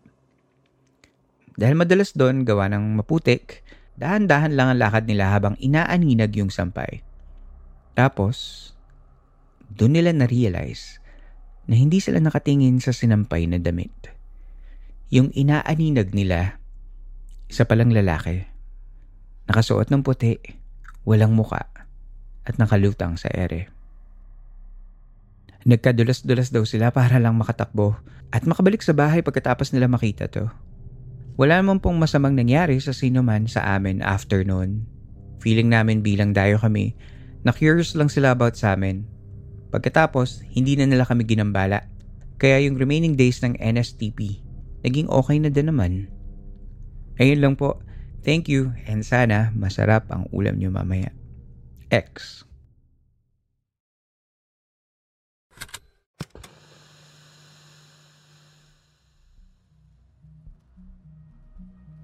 Dahil 1.59 1.75
madalas 1.75 2.15
doon 2.15 2.47
gawa 2.47 2.71
ng 2.71 2.95
maputik, 2.95 3.67
dahan-dahan 3.99 4.55
lang 4.55 4.71
ang 4.71 4.79
lakad 4.79 5.03
nila 5.11 5.35
habang 5.35 5.59
inaaninag 5.59 6.31
yung 6.39 6.47
sampay. 6.47 7.03
Tapos, 7.99 8.71
doon 9.67 9.99
nila 9.99 10.15
na-realize 10.15 11.03
na 11.67 11.75
hindi 11.75 11.99
sila 11.99 12.23
nakatingin 12.23 12.79
sa 12.79 12.95
sinampay 12.95 13.43
na 13.43 13.59
damit. 13.59 13.91
Yung 15.11 15.35
inaaninag 15.35 16.15
nila, 16.15 16.63
isa 17.51 17.67
palang 17.67 17.91
lalaki. 17.91 18.47
Nakasuot 19.51 19.91
ng 19.91 19.99
puti, 19.99 20.39
walang 21.03 21.35
muka, 21.35 21.67
at 22.47 22.55
nakalutang 22.55 23.19
sa 23.19 23.27
ere. 23.35 23.67
Nagkadulas-dulas 25.67 26.55
daw 26.55 26.63
sila 26.63 26.95
para 26.95 27.19
lang 27.19 27.35
makatakbo 27.35 27.99
at 28.31 28.47
makabalik 28.47 28.79
sa 28.79 28.95
bahay 28.95 29.19
pagkatapos 29.19 29.75
nila 29.75 29.91
makita 29.91 30.31
to. 30.31 30.47
Wala 31.39 31.63
naman 31.63 31.79
pong 31.79 31.95
masamang 31.95 32.35
nangyari 32.35 32.83
sa 32.83 32.91
sino 32.91 33.23
man 33.23 33.47
sa 33.47 33.79
amin 33.79 34.03
after 34.03 34.43
noon. 34.43 34.83
Feeling 35.39 35.71
namin 35.71 36.03
bilang 36.03 36.35
dayo 36.35 36.59
kami 36.59 36.99
na 37.47 37.55
curious 37.55 37.95
lang 37.95 38.11
sila 38.11 38.35
about 38.35 38.59
sa 38.59 38.75
amin. 38.75 39.07
Pagkatapos, 39.71 40.43
hindi 40.51 40.75
na 40.75 40.83
nila 40.83 41.07
kami 41.07 41.23
ginambala. 41.23 41.87
Kaya 42.35 42.67
yung 42.67 42.75
remaining 42.75 43.15
days 43.15 43.39
ng 43.39 43.55
NSTP, 43.55 44.43
naging 44.83 45.07
okay 45.07 45.39
na 45.39 45.47
din 45.47 45.71
naman. 45.71 46.11
Ayun 47.23 47.39
lang 47.39 47.55
po. 47.55 47.79
Thank 48.19 48.51
you 48.51 48.75
and 48.83 49.07
sana 49.07 49.55
masarap 49.55 50.11
ang 50.11 50.27
ulam 50.35 50.59
nyo 50.59 50.75
mamaya. 50.75 51.15
X. 51.87 52.43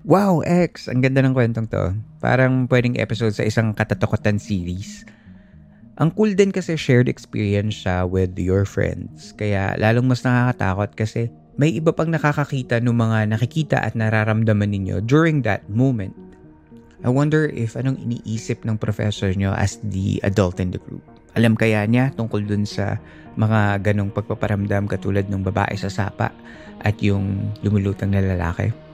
Wow, 0.05 0.45
X! 0.45 0.85
Ang 0.85 1.01
ganda 1.01 1.25
ng 1.25 1.33
kwentong 1.33 1.65
to. 1.65 1.97
Parang 2.21 2.69
pwedeng 2.69 2.93
episode 3.01 3.33
sa 3.33 3.41
isang 3.41 3.73
katatakutan 3.73 4.37
series. 4.37 5.01
Ang 5.97 6.13
cool 6.13 6.37
din 6.37 6.53
kasi 6.53 6.77
shared 6.77 7.09
experience 7.09 7.81
siya 7.81 8.05
with 8.05 8.37
your 8.37 8.69
friends. 8.69 9.33
Kaya 9.33 9.73
lalong 9.81 10.05
mas 10.05 10.21
nakakatakot 10.21 10.93
kasi 10.93 11.33
may 11.57 11.73
iba 11.73 11.89
pang 11.89 12.13
nakakakita 12.13 12.85
ng 12.85 12.93
mga 12.93 13.33
nakikita 13.33 13.81
at 13.81 13.97
nararamdaman 13.97 14.77
ninyo 14.77 15.01
during 15.01 15.41
that 15.41 15.65
moment. 15.73 16.13
I 17.01 17.09
wonder 17.09 17.49
if 17.49 17.73
anong 17.73 17.97
iniisip 17.97 18.61
ng 18.61 18.77
professor 18.77 19.33
nyo 19.33 19.57
as 19.57 19.81
the 19.89 20.21
adult 20.21 20.61
in 20.61 20.69
the 20.69 20.77
group. 20.85 21.01
Alam 21.33 21.57
kaya 21.57 21.81
niya 21.89 22.13
tungkol 22.13 22.45
dun 22.45 22.69
sa 22.69 23.01
mga 23.41 23.81
ganong 23.81 24.13
pagpaparamdam 24.13 24.85
katulad 24.85 25.25
ng 25.25 25.41
babae 25.41 25.73
sa 25.81 25.89
sapa 25.89 26.29
at 26.85 26.93
yung 27.01 27.49
lumulutang 27.65 28.13
na 28.13 28.21
lalaki? 28.21 28.84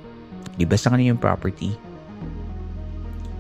Di 0.62 0.70
ba 0.70 0.78
sa 0.78 0.94
kanya 0.94 1.18
property? 1.18 1.74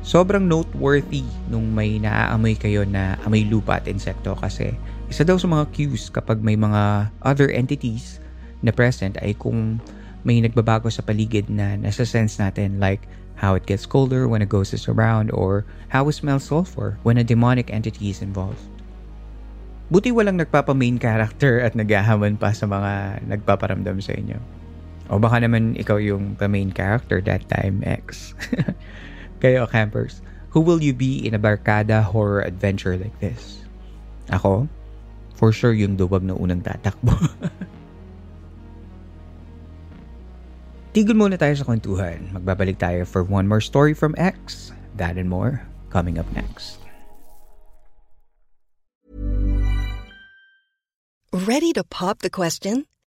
Sobrang 0.01 0.41
noteworthy 0.41 1.21
nung 1.53 1.69
may 1.69 2.01
naaamoy 2.01 2.57
kayo 2.57 2.81
na 2.81 3.21
amoy 3.21 3.45
lupa 3.45 3.77
at 3.77 3.85
insekto 3.85 4.33
kasi 4.33 4.73
isa 5.13 5.21
daw 5.21 5.37
sa 5.37 5.45
mga 5.45 5.69
cues 5.69 6.09
kapag 6.09 6.41
may 6.41 6.57
mga 6.57 7.13
other 7.21 7.53
entities 7.53 8.17
na 8.65 8.73
present 8.73 9.21
ay 9.21 9.37
kung 9.37 9.77
may 10.25 10.41
nagbabago 10.41 10.89
sa 10.89 11.05
paligid 11.05 11.45
na 11.53 11.77
nasa 11.77 12.09
sense 12.09 12.41
natin 12.41 12.81
like 12.81 13.05
how 13.37 13.53
it 13.53 13.69
gets 13.69 13.85
colder 13.85 14.25
when 14.25 14.41
a 14.41 14.49
ghost 14.49 14.73
is 14.73 14.85
around, 14.85 15.33
or 15.33 15.65
how 15.89 16.05
we 16.05 16.13
smell 16.13 16.37
sulfur 16.37 16.97
when 17.01 17.17
a 17.17 17.25
demonic 17.25 17.73
entity 17.73 18.13
is 18.13 18.21
involved. 18.21 18.61
Buti 19.89 20.13
walang 20.13 20.37
nagpapa-main 20.37 21.01
character 21.01 21.57
at 21.57 21.73
naghahaman 21.73 22.37
pa 22.37 22.53
sa 22.53 22.69
mga 22.69 23.25
nagpaparamdam 23.25 23.97
sa 23.97 24.13
inyo. 24.13 24.60
O 25.11 25.19
baka 25.19 25.43
naman 25.43 25.75
ikaw 25.75 25.99
yung 25.99 26.39
pa-main 26.39 26.71
character 26.71 27.19
that 27.19 27.43
time, 27.51 27.83
X. 27.83 28.31
Kayo, 29.43 29.67
campers, 29.67 30.23
who 30.55 30.63
will 30.63 30.79
you 30.79 30.95
be 30.95 31.19
in 31.19 31.35
a 31.35 31.41
barkada 31.41 31.99
horror 31.99 32.39
adventure 32.39 32.95
like 32.95 33.19
this? 33.19 33.59
Ako? 34.31 34.71
For 35.35 35.51
sure 35.51 35.75
yung 35.75 35.99
duwag 35.99 36.23
na 36.23 36.31
unang 36.31 36.63
tatakbo. 36.63 37.11
Tigil 40.95 41.15
muna 41.15 41.35
tayo 41.35 41.55
sa 41.59 41.67
kwentuhan. 41.67 42.31
Magbabalik 42.31 42.79
tayo 42.79 43.03
for 43.03 43.27
one 43.27 43.47
more 43.51 43.63
story 43.63 43.91
from 43.91 44.15
X. 44.15 44.71
That 44.95 45.19
and 45.19 45.27
more 45.27 45.63
coming 45.91 46.19
up 46.19 46.27
next. 46.31 46.79
Ready 51.31 51.71
to 51.79 51.83
pop 51.87 52.19
the 52.19 52.29
question? 52.31 52.90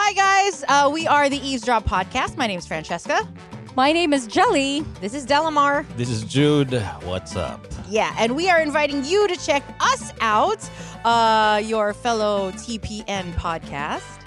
Hi, 0.00 0.12
guys. 0.12 0.64
Uh, 0.68 0.90
we 0.92 1.06
are 1.06 1.28
the 1.28 1.38
Eavesdrop 1.46 1.84
Podcast. 1.84 2.36
My 2.36 2.46
name 2.46 2.58
is 2.58 2.66
Francesca. 2.66 3.28
My 3.76 3.92
name 3.92 4.12
is 4.12 4.26
Jelly. 4.26 4.80
This 5.00 5.14
is 5.14 5.26
Delamar. 5.26 5.84
This 5.96 6.08
is 6.08 6.24
Jude. 6.24 6.72
What's 7.02 7.36
up? 7.36 7.66
Yeah, 7.88 8.14
and 8.18 8.34
we 8.34 8.48
are 8.48 8.60
inviting 8.60 9.04
you 9.04 9.28
to 9.28 9.36
check 9.36 9.62
us 9.80 10.12
out, 10.20 10.68
uh, 11.04 11.60
your 11.64 11.92
fellow 11.94 12.52
TPN 12.52 13.32
podcast. 13.34 14.20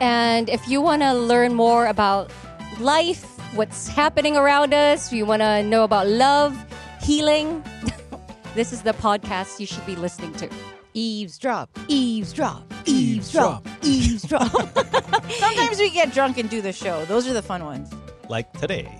And 0.00 0.48
if 0.48 0.68
you 0.68 0.80
want 0.80 1.02
to 1.02 1.12
learn 1.14 1.54
more 1.54 1.86
about 1.86 2.30
life, 2.78 3.24
what's 3.56 3.88
happening 3.88 4.36
around 4.36 4.74
us, 4.74 5.12
you 5.12 5.24
want 5.24 5.42
to 5.42 5.62
know 5.62 5.84
about 5.84 6.06
love, 6.06 6.56
healing, 7.02 7.64
this 8.54 8.72
is 8.72 8.82
the 8.82 8.92
podcast 8.92 9.60
you 9.60 9.66
should 9.66 9.86
be 9.86 9.96
listening 9.96 10.32
to. 10.34 10.48
Eavesdrop, 10.98 11.68
eavesdrop, 11.88 12.72
eavesdrop, 12.86 13.68
eavesdrop. 13.82 14.50
Sometimes 15.30 15.78
we 15.78 15.90
get 15.90 16.14
drunk 16.14 16.38
and 16.38 16.48
do 16.48 16.62
the 16.62 16.72
show. 16.72 17.04
Those 17.04 17.28
are 17.28 17.34
the 17.34 17.42
fun 17.42 17.66
ones. 17.66 17.92
Like 18.30 18.50
today, 18.54 18.98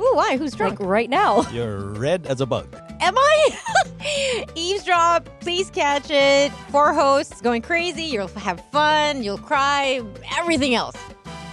Ooh, 0.00 0.12
why? 0.14 0.38
Who's 0.38 0.54
drunk? 0.54 0.80
Like 0.80 0.88
right 0.88 1.10
now. 1.10 1.42
you're 1.52 1.90
red 1.90 2.26
as 2.26 2.40
a 2.40 2.46
bug. 2.46 2.74
Am 3.00 3.18
I? 3.18 4.46
Eavesdrop, 4.54 5.28
please 5.40 5.68
catch 5.68 6.06
it. 6.08 6.50
Four 6.70 6.94
hosts 6.94 7.42
going 7.42 7.60
crazy. 7.60 8.04
You'll 8.04 8.28
have 8.28 8.62
fun. 8.72 9.22
You'll 9.22 9.36
cry. 9.36 10.00
Everything 10.38 10.74
else. 10.74 10.96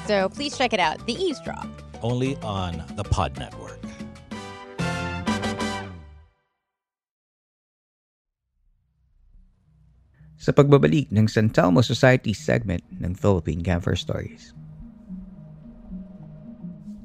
So 0.07 0.29
please 0.29 0.57
check 0.57 0.71
it 0.71 0.79
out. 0.79 1.05
The 1.05 1.13
Eavesdrop. 1.21 1.67
Only 2.01 2.37
on 2.37 2.85
the 2.95 3.03
Pod 3.03 3.37
Network. 3.37 3.60
Sa 10.41 10.49
pagbabalik 10.49 11.13
ng 11.13 11.29
San 11.29 11.53
Telmo 11.53 11.85
Society 11.85 12.33
segment 12.33 12.81
ng 12.97 13.13
Philippine 13.13 13.61
Camper 13.61 13.93
Stories. 13.93 14.57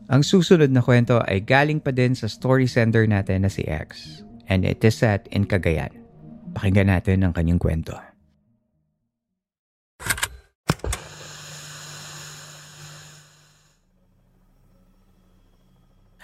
Ang 0.08 0.24
susunod 0.24 0.72
na 0.72 0.80
kwento 0.80 1.20
ay 1.28 1.44
galing 1.44 1.76
pa 1.76 1.92
din 1.92 2.16
sa 2.16 2.32
story 2.32 2.64
sender 2.64 3.04
natin 3.04 3.44
na 3.44 3.52
si 3.52 3.60
X 3.68 4.24
and 4.48 4.64
it 4.64 4.80
is 4.80 4.96
set 4.96 5.28
in 5.28 5.44
Cagayan. 5.44 5.92
Pakinggan 6.56 6.88
natin 6.88 7.28
ang 7.28 7.36
kanyang 7.36 7.60
kwento. 7.60 7.92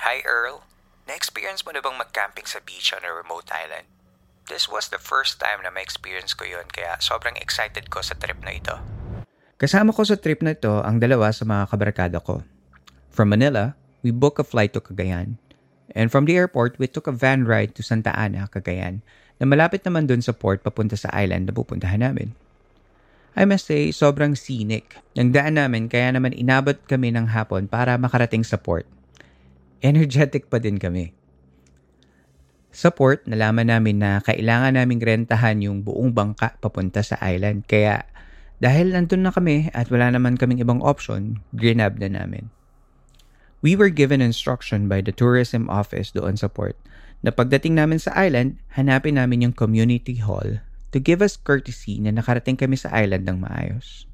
Hi 0.00 0.24
Earl, 0.24 0.64
na-experience 1.04 1.60
mo 1.68 1.76
na 1.76 1.84
bang 1.84 2.00
mag-camping 2.00 2.48
sa 2.48 2.64
beach 2.64 2.88
on 2.96 3.04
a 3.04 3.12
remote 3.12 3.52
island? 3.52 3.84
This 4.50 4.66
was 4.66 4.90
the 4.90 4.98
first 4.98 5.38
time 5.38 5.62
na 5.62 5.70
ma-experience 5.70 6.34
ko 6.34 6.42
yun 6.42 6.66
kaya 6.66 6.98
sobrang 6.98 7.38
excited 7.38 7.86
ko 7.94 8.02
sa 8.02 8.18
trip 8.18 8.42
na 8.42 8.58
ito. 8.58 8.74
Kasama 9.54 9.94
ko 9.94 10.02
sa 10.02 10.18
trip 10.18 10.42
na 10.42 10.58
ito 10.58 10.82
ang 10.82 10.98
dalawa 10.98 11.30
sa 11.30 11.46
mga 11.46 11.70
kabarkada 11.70 12.18
ko. 12.18 12.42
From 13.14 13.30
Manila, 13.30 13.78
we 14.02 14.10
booked 14.10 14.42
a 14.42 14.46
flight 14.46 14.74
to 14.74 14.82
Cagayan. 14.82 15.38
And 15.94 16.10
from 16.10 16.26
the 16.26 16.34
airport, 16.34 16.74
we 16.82 16.90
took 16.90 17.06
a 17.06 17.14
van 17.14 17.46
ride 17.46 17.78
to 17.78 17.86
Santa 17.86 18.10
Ana, 18.18 18.50
Cagayan, 18.50 19.06
na 19.38 19.46
malapit 19.46 19.86
naman 19.86 20.10
dun 20.10 20.24
sa 20.24 20.34
port 20.34 20.66
papunta 20.66 20.98
sa 20.98 21.12
island 21.14 21.46
na 21.46 21.54
pupuntahan 21.54 22.02
namin. 22.02 22.34
I 23.38 23.46
must 23.46 23.70
say, 23.70 23.94
sobrang 23.94 24.34
scenic. 24.34 24.98
Ang 25.14 25.32
daan 25.32 25.56
namin 25.56 25.86
kaya 25.86 26.12
naman 26.12 26.36
inabot 26.36 26.76
kami 26.90 27.14
ng 27.14 27.30
hapon 27.30 27.70
para 27.70 27.94
makarating 27.96 28.44
sa 28.44 28.58
port. 28.58 28.84
Energetic 29.80 30.50
pa 30.50 30.58
din 30.58 30.76
kami. 30.76 31.14
Sa 32.72 32.88
port, 32.88 33.20
nalaman 33.28 33.68
namin 33.68 34.00
na 34.00 34.24
kailangan 34.24 34.80
naming 34.80 35.04
rentahan 35.04 35.60
yung 35.60 35.84
buong 35.84 36.16
bangka 36.16 36.56
papunta 36.56 37.04
sa 37.04 37.20
island. 37.20 37.68
Kaya 37.68 38.08
dahil 38.64 38.96
nandun 38.96 39.28
na 39.28 39.32
kami 39.34 39.68
at 39.76 39.92
wala 39.92 40.08
naman 40.08 40.40
kaming 40.40 40.64
ibang 40.64 40.80
option, 40.80 41.44
grinab 41.52 42.00
na 42.00 42.08
namin. 42.08 42.48
We 43.60 43.76
were 43.76 43.92
given 43.92 44.24
instruction 44.24 44.88
by 44.88 45.04
the 45.04 45.12
tourism 45.12 45.68
office 45.68 46.10
doon 46.16 46.40
sa 46.40 46.48
port 46.48 46.74
na 47.20 47.30
pagdating 47.30 47.76
namin 47.76 48.00
sa 48.00 48.10
island, 48.16 48.58
hanapin 48.74 49.20
namin 49.20 49.46
yung 49.46 49.54
community 49.54 50.18
hall 50.18 50.64
to 50.90 50.98
give 50.98 51.20
us 51.20 51.36
courtesy 51.36 52.00
na 52.00 52.10
nakarating 52.10 52.56
kami 52.56 52.80
sa 52.80 52.88
island 52.90 53.28
ng 53.28 53.38
maayos. 53.44 54.08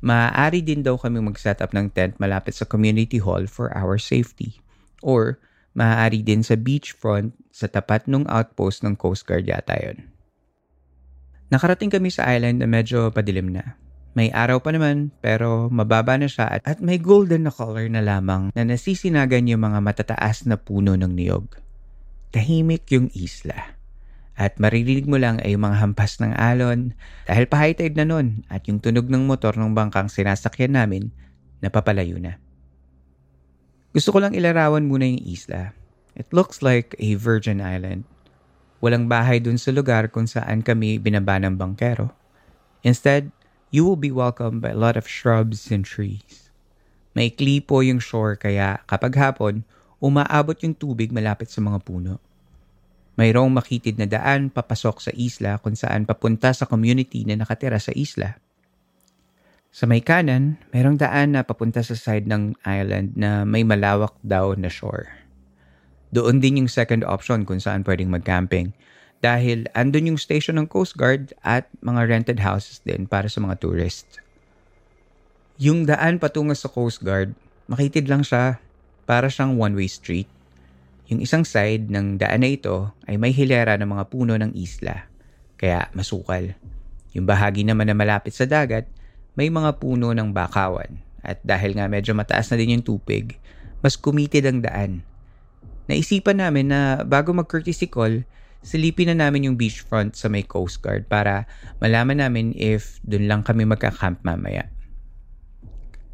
Maaari 0.00 0.62
din 0.64 0.80
daw 0.80 0.96
kami 0.96 1.20
mag-set 1.20 1.60
up 1.60 1.76
ng 1.76 1.92
tent 1.92 2.16
malapit 2.22 2.56
sa 2.56 2.64
community 2.64 3.20
hall 3.20 3.44
for 3.44 3.68
our 3.76 4.00
safety. 4.00 4.62
Or, 5.04 5.36
maaari 5.74 6.22
din 6.24 6.42
sa 6.42 6.58
beachfront 6.58 7.34
sa 7.54 7.70
tapat 7.70 8.06
ng 8.10 8.26
outpost 8.26 8.82
ng 8.82 8.98
Coast 8.98 9.26
Guard 9.26 9.46
yata 9.46 9.76
yun. 9.78 10.10
Nakarating 11.50 11.90
kami 11.90 12.14
sa 12.14 12.30
island 12.30 12.62
na 12.62 12.68
medyo 12.70 13.10
padilim 13.10 13.50
na. 13.50 13.74
May 14.14 14.30
araw 14.34 14.58
pa 14.58 14.74
naman 14.74 15.14
pero 15.22 15.70
mababa 15.70 16.18
na 16.18 16.26
siya 16.26 16.50
at, 16.50 16.62
at 16.66 16.78
may 16.82 16.98
golden 16.98 17.46
na 17.46 17.54
color 17.54 17.86
na 17.86 18.02
lamang 18.02 18.50
na 18.54 18.62
nasisinagan 18.66 19.46
yung 19.46 19.62
mga 19.62 19.78
matataas 19.82 20.46
na 20.46 20.58
puno 20.58 20.98
ng 20.98 21.10
niyog. 21.14 21.46
Tahimik 22.34 22.90
yung 22.90 23.10
isla. 23.14 23.78
At 24.34 24.58
maririnig 24.58 25.06
mo 25.06 25.18
lang 25.18 25.38
ay 25.42 25.54
yung 25.54 25.66
mga 25.66 25.78
hampas 25.78 26.18
ng 26.18 26.34
alon 26.34 26.94
dahil 27.26 27.44
pa 27.46 27.60
high 27.62 27.76
tide 27.76 27.98
na 27.98 28.06
nun 28.06 28.42
at 28.50 28.66
yung 28.66 28.82
tunog 28.82 29.06
ng 29.06 29.26
motor 29.26 29.54
ng 29.54 29.74
bangkang 29.74 30.10
sinasakyan 30.10 30.74
namin 30.74 31.14
napapalayo 31.60 32.18
na. 32.18 32.40
Gusto 33.90 34.14
ko 34.14 34.22
lang 34.22 34.38
ilarawan 34.38 34.86
muna 34.86 35.02
yung 35.02 35.18
isla. 35.26 35.74
It 36.14 36.30
looks 36.30 36.62
like 36.62 36.94
a 37.02 37.18
virgin 37.18 37.58
island. 37.58 38.06
Walang 38.78 39.10
bahay 39.10 39.42
dun 39.42 39.58
sa 39.58 39.74
lugar 39.74 40.06
kung 40.14 40.30
saan 40.30 40.62
kami 40.62 41.02
binaba 41.02 41.42
ng 41.42 41.58
bangkero. 41.58 42.14
Instead, 42.86 43.34
you 43.74 43.82
will 43.82 43.98
be 43.98 44.14
welcomed 44.14 44.62
by 44.62 44.70
a 44.70 44.78
lot 44.78 44.94
of 44.94 45.10
shrubs 45.10 45.74
and 45.74 45.82
trees. 45.82 46.54
Maikli 47.18 47.58
po 47.58 47.82
yung 47.82 47.98
shore 47.98 48.38
kaya 48.38 48.78
kapag 48.86 49.18
hapon, 49.18 49.66
umaabot 49.98 50.54
yung 50.62 50.78
tubig 50.78 51.10
malapit 51.10 51.50
sa 51.50 51.58
mga 51.58 51.82
puno. 51.82 52.22
Mayroong 53.18 53.50
makitid 53.50 53.98
na 53.98 54.06
daan 54.06 54.54
papasok 54.54 55.02
sa 55.02 55.12
isla 55.18 55.58
kung 55.58 55.74
saan 55.74 56.06
papunta 56.06 56.54
sa 56.54 56.62
community 56.62 57.26
na 57.26 57.42
nakatira 57.42 57.82
sa 57.82 57.90
isla. 57.90 58.38
Sa 59.70 59.86
may 59.86 60.02
kanan, 60.02 60.58
mayroong 60.74 60.98
daan 60.98 61.38
na 61.38 61.46
papunta 61.46 61.78
sa 61.78 61.94
side 61.94 62.26
ng 62.26 62.58
island 62.66 63.14
na 63.14 63.46
may 63.46 63.62
malawak 63.62 64.18
daw 64.26 64.50
na 64.58 64.66
shore. 64.66 65.06
Doon 66.10 66.42
din 66.42 66.58
yung 66.58 66.66
second 66.66 67.06
option 67.06 67.46
kung 67.46 67.62
saan 67.62 67.86
pwedeng 67.86 68.10
mag-camping 68.10 68.74
dahil 69.22 69.70
andun 69.78 70.10
yung 70.10 70.18
station 70.18 70.58
ng 70.58 70.66
Coast 70.66 70.98
Guard 70.98 71.30
at 71.46 71.70
mga 71.86 72.10
rented 72.10 72.42
houses 72.42 72.82
din 72.82 73.06
para 73.06 73.30
sa 73.30 73.38
mga 73.38 73.62
tourists. 73.62 74.18
Yung 75.62 75.86
daan 75.86 76.18
patungo 76.18 76.56
sa 76.58 76.66
Coast 76.66 77.06
Guard, 77.06 77.30
makitid 77.70 78.10
lang 78.10 78.26
siya 78.26 78.58
para 79.06 79.30
siyang 79.30 79.54
one-way 79.54 79.86
street. 79.86 80.26
Yung 81.14 81.22
isang 81.22 81.46
side 81.46 81.94
ng 81.94 82.18
daan 82.18 82.42
na 82.42 82.50
ito 82.50 82.90
ay 83.06 83.22
may 83.22 83.30
hilera 83.30 83.78
ng 83.78 83.86
mga 83.86 84.04
puno 84.10 84.34
ng 84.34 84.50
isla, 84.58 85.06
kaya 85.54 85.86
masukal. 85.94 86.58
Yung 87.14 87.22
bahagi 87.22 87.62
naman 87.62 87.86
na 87.86 87.94
malapit 87.94 88.34
sa 88.34 88.50
dagat, 88.50 88.90
may 89.34 89.52
mga 89.52 89.78
puno 89.78 90.10
ng 90.14 90.30
bakawan. 90.34 91.02
At 91.20 91.42
dahil 91.44 91.76
nga 91.76 91.86
medyo 91.86 92.16
mataas 92.16 92.48
na 92.50 92.56
din 92.56 92.80
yung 92.80 92.86
tubig, 92.86 93.36
mas 93.84 93.96
kumitid 93.96 94.48
ang 94.48 94.64
daan. 94.64 95.04
Naisipan 95.90 96.38
namin 96.38 96.70
na 96.70 97.02
bago 97.02 97.34
mag-courtesy 97.34 97.90
call, 97.90 98.24
silipin 98.60 99.12
na 99.12 99.26
namin 99.26 99.50
yung 99.50 99.56
beachfront 99.56 100.14
sa 100.16 100.28
may 100.28 100.44
Coast 100.44 100.84
Guard 100.84 101.08
para 101.08 101.48
malaman 101.80 102.20
namin 102.20 102.52
if 102.56 103.00
dun 103.04 103.26
lang 103.26 103.42
kami 103.42 103.64
magka-camp 103.64 104.20
mamaya. 104.22 104.68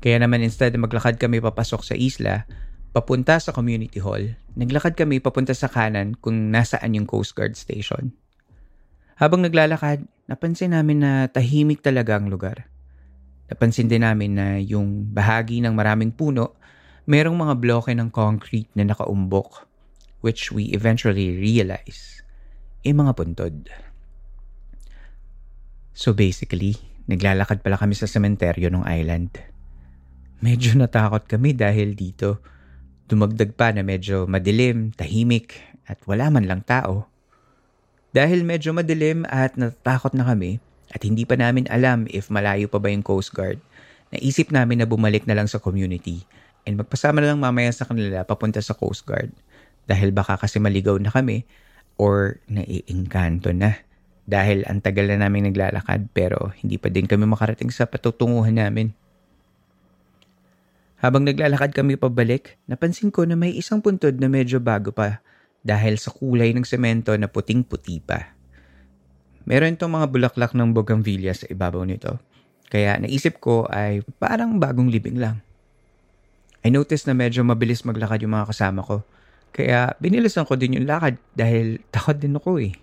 Kaya 0.00 0.22
naman 0.22 0.46
instead 0.46 0.70
na 0.74 0.80
maglakad 0.86 1.18
kami 1.18 1.42
papasok 1.42 1.82
sa 1.82 1.94
isla, 1.98 2.46
papunta 2.94 3.36
sa 3.42 3.50
community 3.50 3.98
hall, 3.98 4.22
naglakad 4.54 4.94
kami 4.94 5.18
papunta 5.18 5.52
sa 5.52 5.66
kanan 5.66 6.14
kung 6.16 6.48
nasaan 6.54 6.94
yung 6.96 7.04
Coast 7.04 7.34
Guard 7.34 7.58
station. 7.58 8.14
Habang 9.16 9.42
naglalakad, 9.42 10.04
napansin 10.28 10.76
namin 10.76 11.00
na 11.02 11.26
tahimik 11.26 11.80
talaga 11.80 12.20
ang 12.20 12.28
lugar. 12.28 12.68
Napansin 13.46 13.86
din 13.86 14.02
namin 14.02 14.34
na 14.34 14.58
yung 14.58 15.06
bahagi 15.10 15.62
ng 15.62 15.74
maraming 15.74 16.10
puno, 16.10 16.58
merong 17.06 17.38
mga 17.38 17.54
bloke 17.62 17.94
ng 17.94 18.10
concrete 18.10 18.70
na 18.74 18.90
nakaumbok 18.90 19.66
which 20.24 20.50
we 20.50 20.74
eventually 20.74 21.38
realize, 21.38 22.26
ay 22.82 22.90
mga 22.90 23.14
puntod. 23.14 23.54
So 25.94 26.10
basically, 26.10 26.74
naglalakad 27.06 27.62
pala 27.62 27.78
kami 27.78 27.94
sa 27.94 28.10
sementeryo 28.10 28.66
ng 28.74 28.82
island. 28.84 29.38
Medyo 30.42 30.74
natakot 30.76 31.30
kami 31.30 31.54
dahil 31.54 31.94
dito. 31.94 32.42
Dumagdag 33.06 33.54
pa 33.54 33.70
na 33.70 33.86
medyo 33.86 34.26
madilim, 34.26 34.90
tahimik, 34.90 35.54
at 35.86 36.02
wala 36.10 36.26
man 36.28 36.50
lang 36.50 36.66
tao. 36.66 37.06
Dahil 38.10 38.42
medyo 38.42 38.74
madilim 38.74 39.22
at 39.30 39.54
natatakot 39.54 40.12
na 40.18 40.26
kami, 40.26 40.58
at 40.94 41.02
hindi 41.02 41.26
pa 41.26 41.34
namin 41.34 41.66
alam 41.72 42.06
if 42.10 42.30
malayo 42.30 42.70
pa 42.70 42.78
ba 42.78 42.90
yung 42.90 43.02
Coast 43.02 43.34
Guard, 43.34 43.58
naisip 44.14 44.54
namin 44.54 44.82
na 44.82 44.86
bumalik 44.86 45.26
na 45.26 45.34
lang 45.34 45.50
sa 45.50 45.58
community 45.58 46.22
and 46.66 46.78
magpasama 46.78 47.22
na 47.22 47.34
lang 47.34 47.40
mamaya 47.42 47.70
sa 47.70 47.86
kanila 47.86 48.22
papunta 48.22 48.62
sa 48.62 48.74
Coast 48.74 49.06
Guard 49.06 49.30
dahil 49.86 50.10
baka 50.10 50.38
kasi 50.38 50.58
maligaw 50.58 50.98
na 50.98 51.10
kami 51.10 51.46
or 51.96 52.42
naiingkanto 52.50 53.54
na 53.54 53.82
dahil 54.26 54.66
ang 54.66 54.82
tagal 54.82 55.06
na 55.06 55.22
namin 55.22 55.50
naglalakad 55.50 56.10
pero 56.10 56.50
hindi 56.58 56.76
pa 56.76 56.90
din 56.90 57.06
kami 57.06 57.24
makarating 57.30 57.70
sa 57.70 57.86
patutunguhan 57.86 58.58
namin. 58.58 58.90
Habang 60.98 61.22
naglalakad 61.22 61.76
kami 61.76 61.94
pabalik, 61.94 62.58
napansin 62.66 63.14
ko 63.14 63.22
na 63.22 63.38
may 63.38 63.54
isang 63.54 63.78
puntod 63.78 64.18
na 64.18 64.26
medyo 64.26 64.58
bago 64.58 64.90
pa 64.90 65.22
dahil 65.62 65.98
sa 65.98 66.10
kulay 66.10 66.50
ng 66.50 66.66
semento 66.66 67.14
na 67.14 67.30
puting-puti 67.30 68.02
pa. 68.02 68.35
Meron 69.46 69.78
itong 69.78 69.94
mga 69.94 70.10
bulaklak 70.10 70.52
ng 70.58 70.74
bougainvillea 70.74 71.30
sa 71.30 71.46
ibabaw 71.46 71.86
nito. 71.86 72.18
Kaya 72.66 72.98
naisip 72.98 73.38
ko 73.38 73.62
ay 73.70 74.02
parang 74.18 74.58
bagong 74.58 74.90
libing 74.90 75.22
lang. 75.22 75.38
I 76.66 76.74
noticed 76.74 77.06
na 77.06 77.14
medyo 77.14 77.46
mabilis 77.46 77.86
maglakad 77.86 78.26
yung 78.26 78.34
mga 78.34 78.50
kasama 78.50 78.82
ko. 78.82 79.06
Kaya 79.54 79.94
binilisan 80.02 80.50
ko 80.50 80.58
din 80.58 80.82
yung 80.82 80.90
lakad 80.90 81.22
dahil 81.38 81.78
takot 81.94 82.18
din 82.18 82.34
ako 82.34 82.58
eh. 82.58 82.74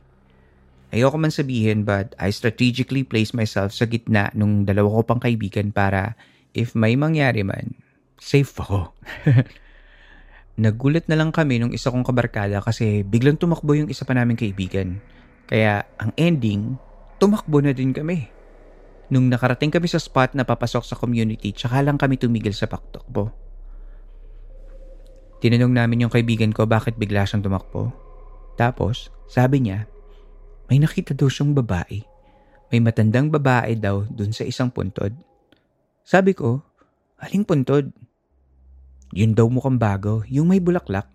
Ayoko 0.96 1.20
man 1.20 1.34
sabihin 1.34 1.84
but 1.84 2.16
I 2.16 2.32
strategically 2.32 3.04
placed 3.04 3.36
myself 3.36 3.76
sa 3.76 3.84
gitna 3.84 4.32
nung 4.32 4.64
dalawa 4.64 5.02
ko 5.02 5.02
pang 5.04 5.20
kaibigan 5.20 5.76
para 5.76 6.16
if 6.56 6.78
may 6.80 6.96
mangyari 6.96 7.44
man, 7.44 7.76
safe 8.16 8.56
ako. 8.56 8.96
Nagulat 10.64 11.10
na 11.10 11.18
lang 11.18 11.34
kami 11.34 11.60
nung 11.60 11.74
isa 11.74 11.90
kong 11.90 12.06
kabarkada 12.06 12.62
kasi 12.62 13.02
biglang 13.02 13.42
tumakbo 13.42 13.74
yung 13.74 13.90
isa 13.90 14.06
pa 14.06 14.14
naming 14.14 14.38
kaibigan. 14.38 15.02
Kaya 15.48 15.84
ang 16.00 16.12
ending, 16.16 16.80
tumakbo 17.20 17.60
na 17.60 17.76
din 17.76 17.92
kami. 17.92 18.32
Nung 19.12 19.28
nakarating 19.28 19.70
kami 19.70 19.86
sa 19.92 20.00
spot 20.00 20.34
na 20.34 20.48
papasok 20.48 20.84
sa 20.88 20.96
community, 20.96 21.52
tsaka 21.52 21.84
lang 21.84 22.00
kami 22.00 22.16
tumigil 22.16 22.56
sa 22.56 22.66
paktakbo. 22.66 23.30
Tinanong 25.44 25.76
namin 25.76 26.08
yung 26.08 26.14
kaibigan 26.14 26.56
ko 26.56 26.64
bakit 26.64 26.96
bigla 26.96 27.28
siyang 27.28 27.44
tumakbo. 27.44 27.92
Tapos, 28.56 29.12
sabi 29.28 29.60
niya, 29.60 29.92
may 30.72 30.80
nakita 30.80 31.12
daw 31.12 31.28
siyang 31.28 31.52
babae. 31.52 32.00
May 32.72 32.80
matandang 32.80 33.28
babae 33.28 33.76
daw 33.76 34.08
dun 34.08 34.32
sa 34.32 34.48
isang 34.48 34.72
puntod. 34.72 35.12
Sabi 36.08 36.32
ko, 36.32 36.64
aling 37.20 37.44
puntod? 37.44 37.92
Yun 39.14 39.36
daw 39.36 39.52
mukhang 39.52 39.78
bago, 39.78 40.24
yung 40.32 40.48
may 40.48 40.64
bulaklak. 40.64 41.12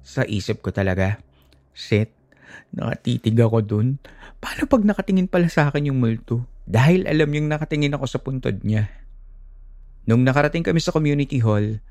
Sa 0.00 0.22
isip 0.24 0.62
ko 0.62 0.70
talaga, 0.72 1.20
shit, 1.74 2.14
nakatitig 2.74 3.36
ako 3.38 3.58
dun. 3.62 4.02
Paano 4.38 4.66
pag 4.66 4.82
nakatingin 4.86 5.28
pala 5.28 5.50
sa 5.50 5.68
akin 5.68 5.90
yung 5.90 5.98
multo? 5.98 6.46
Dahil 6.64 7.06
alam 7.06 7.28
yung 7.34 7.50
nakatingin 7.50 7.94
ako 7.94 8.04
sa 8.06 8.18
puntod 8.22 8.62
niya. 8.62 8.88
Nung 10.06 10.22
nakarating 10.24 10.64
kami 10.64 10.80
sa 10.80 10.94
community 10.94 11.42
hall, 11.42 11.82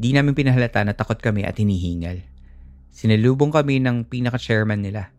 Di 0.00 0.16
namin 0.16 0.32
pinahalata 0.32 0.80
na 0.80 0.96
takot 0.96 1.20
kami 1.20 1.44
at 1.44 1.60
hinihingal. 1.60 2.24
Sinalubong 2.88 3.52
kami 3.52 3.84
ng 3.84 4.08
pinaka-chairman 4.08 4.80
nila. 4.80 5.12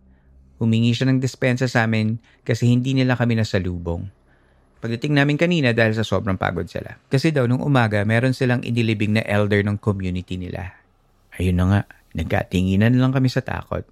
Humingi 0.58 0.98
siya 0.98 1.14
ng 1.14 1.22
dispensa 1.22 1.70
sa 1.70 1.86
amin 1.86 2.18
kasi 2.42 2.66
hindi 2.66 2.98
nila 2.98 3.14
kami 3.14 3.38
nasalubong. 3.38 4.10
Pagdating 4.82 5.14
namin 5.14 5.38
kanina 5.38 5.70
dahil 5.78 5.94
sa 5.94 6.02
sobrang 6.02 6.34
pagod 6.34 6.66
sila. 6.66 6.98
Kasi 7.14 7.30
daw 7.30 7.46
nung 7.46 7.62
umaga 7.62 8.02
meron 8.10 8.34
silang 8.34 8.66
inilibing 8.66 9.14
na 9.14 9.22
elder 9.22 9.62
ng 9.62 9.78
community 9.78 10.42
nila. 10.42 10.74
Ayun 11.38 11.62
na 11.62 11.66
nga, 11.70 11.82
nagkatinginan 12.18 12.98
lang 12.98 13.14
kami 13.14 13.30
sa 13.30 13.46
takot. 13.46 13.86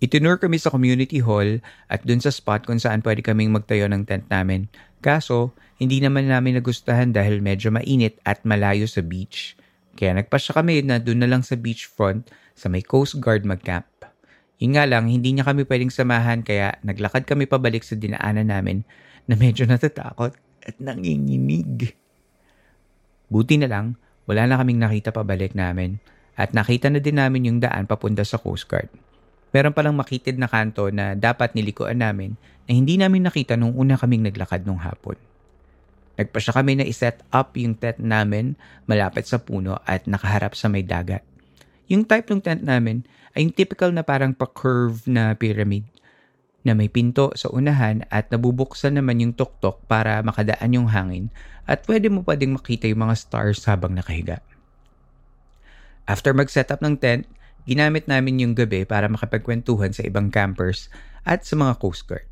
Itinur 0.00 0.40
kami 0.40 0.56
sa 0.56 0.72
community 0.72 1.20
hall 1.20 1.60
at 1.92 2.00
dun 2.08 2.24
sa 2.24 2.32
spot 2.32 2.64
kung 2.64 2.80
saan 2.80 3.04
pwede 3.04 3.20
kaming 3.20 3.52
magtayo 3.52 3.84
ng 3.84 4.08
tent 4.08 4.24
namin. 4.32 4.72
Kaso, 5.04 5.52
hindi 5.76 6.00
naman 6.00 6.28
namin 6.28 6.56
nagustuhan 6.56 7.12
dahil 7.12 7.44
medyo 7.44 7.68
mainit 7.68 8.16
at 8.24 8.40
malayo 8.48 8.88
sa 8.88 9.04
beach. 9.04 9.60
Kaya 10.00 10.16
nagpasya 10.16 10.56
kami 10.56 10.80
na 10.88 10.96
doon 10.96 11.20
na 11.20 11.28
lang 11.28 11.44
sa 11.44 11.52
beachfront 11.52 12.24
sa 12.56 12.72
may 12.72 12.80
Coast 12.80 13.20
Guard 13.20 13.44
mag-camp. 13.44 13.84
Yun 14.60 14.76
nga 14.76 14.88
lang, 14.88 15.08
hindi 15.08 15.36
niya 15.36 15.44
kami 15.44 15.68
pwedeng 15.68 15.92
samahan 15.92 16.40
kaya 16.44 16.80
naglakad 16.80 17.28
kami 17.28 17.44
pabalik 17.44 17.84
sa 17.84 17.96
dinaanan 17.96 18.48
namin 18.48 18.84
na 19.28 19.36
medyo 19.36 19.68
natatakot 19.68 20.32
at 20.64 20.76
nanginginig. 20.80 21.92
Buti 23.28 23.60
na 23.60 23.68
lang, 23.68 24.00
wala 24.24 24.48
na 24.48 24.56
kaming 24.60 24.80
nakita 24.80 25.12
pabalik 25.12 25.52
namin 25.52 26.00
at 26.40 26.56
nakita 26.56 26.88
na 26.88 27.04
din 27.04 27.20
namin 27.20 27.48
yung 27.52 27.58
daan 27.60 27.84
papunta 27.84 28.24
sa 28.24 28.40
Coast 28.40 28.64
Guard. 28.64 28.88
Meron 29.50 29.74
palang 29.74 29.98
makitid 29.98 30.38
na 30.38 30.46
kanto 30.46 30.88
na 30.94 31.18
dapat 31.18 31.58
nilikuan 31.58 31.98
namin 31.98 32.38
na 32.70 32.72
hindi 32.74 32.94
namin 32.94 33.26
nakita 33.26 33.58
nung 33.58 33.74
una 33.74 33.98
kaming 33.98 34.30
naglakad 34.30 34.62
nung 34.62 34.78
hapon. 34.78 35.18
Nagpa 36.14 36.38
siya 36.38 36.54
kami 36.54 36.78
na 36.78 36.86
iset 36.86 37.24
up 37.34 37.56
yung 37.56 37.74
tent 37.74 37.98
namin 37.98 38.54
malapit 38.86 39.26
sa 39.26 39.42
puno 39.42 39.80
at 39.88 40.06
nakaharap 40.06 40.54
sa 40.54 40.70
may 40.70 40.86
dagat. 40.86 41.24
Yung 41.90 42.06
type 42.06 42.30
ng 42.30 42.38
tent 42.44 42.62
namin 42.62 43.02
ay 43.34 43.42
yung 43.42 43.54
typical 43.56 43.90
na 43.90 44.06
parang 44.06 44.36
pa-curve 44.36 45.02
na 45.10 45.34
pyramid 45.34 45.82
na 46.60 46.76
may 46.76 46.92
pinto 46.92 47.32
sa 47.34 47.48
unahan 47.48 48.04
at 48.12 48.28
nabubuksan 48.28 49.00
naman 49.00 49.18
yung 49.18 49.32
tuktok 49.32 49.80
para 49.88 50.20
makadaan 50.20 50.76
yung 50.76 50.92
hangin 50.92 51.32
at 51.64 51.88
pwede 51.88 52.12
mo 52.12 52.20
pa 52.20 52.36
ding 52.36 52.52
makita 52.52 52.84
yung 52.86 53.08
mga 53.08 53.16
stars 53.16 53.64
habang 53.64 53.96
nakahiga. 53.96 54.44
After 56.04 56.36
mag-set 56.36 56.68
up 56.68 56.84
ng 56.84 57.00
tent, 57.00 57.24
ginamit 57.70 58.10
namin 58.10 58.42
yung 58.42 58.58
gabi 58.58 58.82
para 58.82 59.06
makapagkwentuhan 59.06 59.94
sa 59.94 60.02
ibang 60.02 60.26
campers 60.26 60.90
at 61.22 61.46
sa 61.46 61.54
mga 61.54 61.78
Coast 61.78 62.02
Guard. 62.10 62.26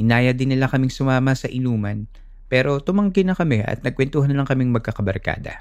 Inaya 0.00 0.32
din 0.32 0.56
nila 0.56 0.72
kaming 0.72 0.88
sumama 0.88 1.36
sa 1.36 1.52
inuman 1.52 2.08
pero 2.48 2.80
tumanggi 2.80 3.20
na 3.20 3.36
kami 3.36 3.60
at 3.60 3.84
nagkwentuhan 3.84 4.32
na 4.32 4.40
lang 4.40 4.48
kaming 4.48 4.72
magkakabarkada. 4.72 5.60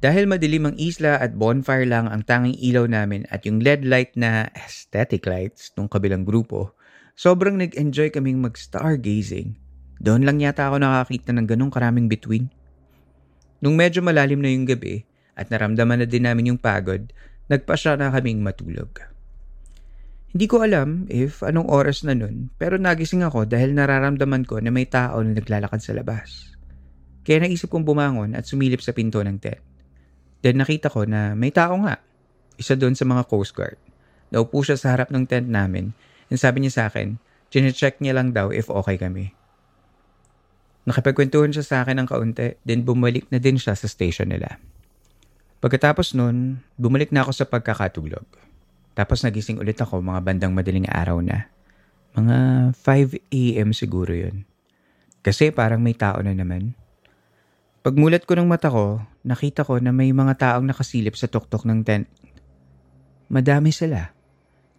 Dahil 0.00 0.24
madilim 0.24 0.72
ang 0.72 0.76
isla 0.80 1.20
at 1.20 1.36
bonfire 1.36 1.84
lang 1.84 2.08
ang 2.08 2.24
tanging 2.24 2.56
ilaw 2.56 2.88
namin 2.88 3.28
at 3.28 3.44
yung 3.44 3.60
LED 3.60 3.84
light 3.84 4.12
na 4.16 4.48
aesthetic 4.56 5.28
lights 5.28 5.72
nung 5.76 5.88
kabilang 5.88 6.24
grupo, 6.24 6.72
sobrang 7.16 7.60
nag-enjoy 7.60 8.12
kaming 8.12 8.40
mag-stargazing. 8.40 9.56
Doon 10.00 10.24
lang 10.24 10.40
yata 10.40 10.68
ako 10.68 10.80
nakakita 10.80 11.32
ng 11.32 11.48
ganong 11.48 11.72
karaming 11.72 12.08
between. 12.08 12.52
Nung 13.60 13.76
medyo 13.76 14.04
malalim 14.04 14.40
na 14.40 14.52
yung 14.52 14.68
gabi 14.68 15.04
at 15.32 15.48
naramdaman 15.48 16.04
na 16.04 16.06
din 16.08 16.28
namin 16.28 16.52
yung 16.52 16.60
pagod, 16.60 17.08
nagpasya 17.46 17.98
na 17.98 18.10
kaming 18.10 18.42
matulog. 18.42 18.90
Hindi 20.36 20.46
ko 20.52 20.60
alam 20.60 21.08
if 21.08 21.40
anong 21.40 21.70
oras 21.70 22.04
na 22.04 22.12
nun, 22.12 22.52
pero 22.60 22.76
nagising 22.76 23.24
ako 23.24 23.48
dahil 23.48 23.72
nararamdaman 23.72 24.44
ko 24.44 24.60
na 24.60 24.68
may 24.68 24.84
tao 24.84 25.24
na 25.24 25.32
naglalakad 25.32 25.80
sa 25.80 25.96
labas. 25.96 26.52
Kaya 27.24 27.42
naisip 27.42 27.72
kong 27.72 27.88
bumangon 27.88 28.36
at 28.36 28.44
sumilip 28.44 28.84
sa 28.84 28.92
pinto 28.92 29.18
ng 29.24 29.40
tent. 29.40 29.62
Then 30.44 30.60
nakita 30.60 30.92
ko 30.92 31.08
na 31.08 31.32
may 31.32 31.50
tao 31.50 31.74
nga. 31.82 31.98
Isa 32.60 32.76
doon 32.76 32.94
sa 32.94 33.08
mga 33.08 33.26
Coast 33.26 33.56
Guard. 33.56 33.80
Naupo 34.30 34.60
siya 34.60 34.76
sa 34.76 34.92
harap 34.92 35.08
ng 35.08 35.24
tent 35.24 35.48
namin 35.48 35.96
and 36.28 36.38
sabi 36.38 36.62
niya 36.62 36.72
sa 36.74 36.82
akin, 36.92 37.16
chinecheck 37.48 37.98
niya 38.02 38.14
lang 38.14 38.36
daw 38.36 38.52
if 38.52 38.68
okay 38.68 39.00
kami. 39.00 39.32
Nakipagkwentuhan 40.86 41.50
siya 41.50 41.66
sa 41.66 41.76
akin 41.82 41.98
ng 42.04 42.08
kaunti, 42.12 42.62
then 42.62 42.86
bumalik 42.86 43.26
na 43.34 43.42
din 43.42 43.58
siya 43.58 43.74
sa 43.74 43.90
station 43.90 44.30
nila. 44.30 44.62
Pagkatapos 45.60 46.12
nun, 46.12 46.60
bumalik 46.76 47.08
na 47.10 47.24
ako 47.24 47.32
sa 47.32 47.48
pagkakatulog. 47.48 48.24
Tapos 48.96 49.24
nagising 49.24 49.60
ulit 49.60 49.76
ako 49.80 50.00
mga 50.00 50.20
bandang 50.24 50.52
madaling 50.52 50.88
araw 50.88 51.20
na. 51.20 51.48
Mga 52.16 52.36
5 52.72 53.20
a.m. 53.32 53.70
siguro 53.76 54.12
yun. 54.12 54.48
Kasi 55.20 55.52
parang 55.52 55.84
may 55.84 55.92
tao 55.92 56.20
na 56.24 56.32
naman. 56.32 56.72
Pagmulat 57.84 58.24
ko 58.24 58.34
ng 58.34 58.48
mata 58.48 58.72
ko, 58.72 59.04
nakita 59.22 59.62
ko 59.62 59.78
na 59.78 59.92
may 59.92 60.10
mga 60.10 60.34
taong 60.40 60.66
nakasilip 60.66 61.14
sa 61.14 61.28
tuktok 61.28 61.68
ng 61.68 61.84
tent. 61.84 62.08
Madami 63.28 63.70
sila. 63.70 64.12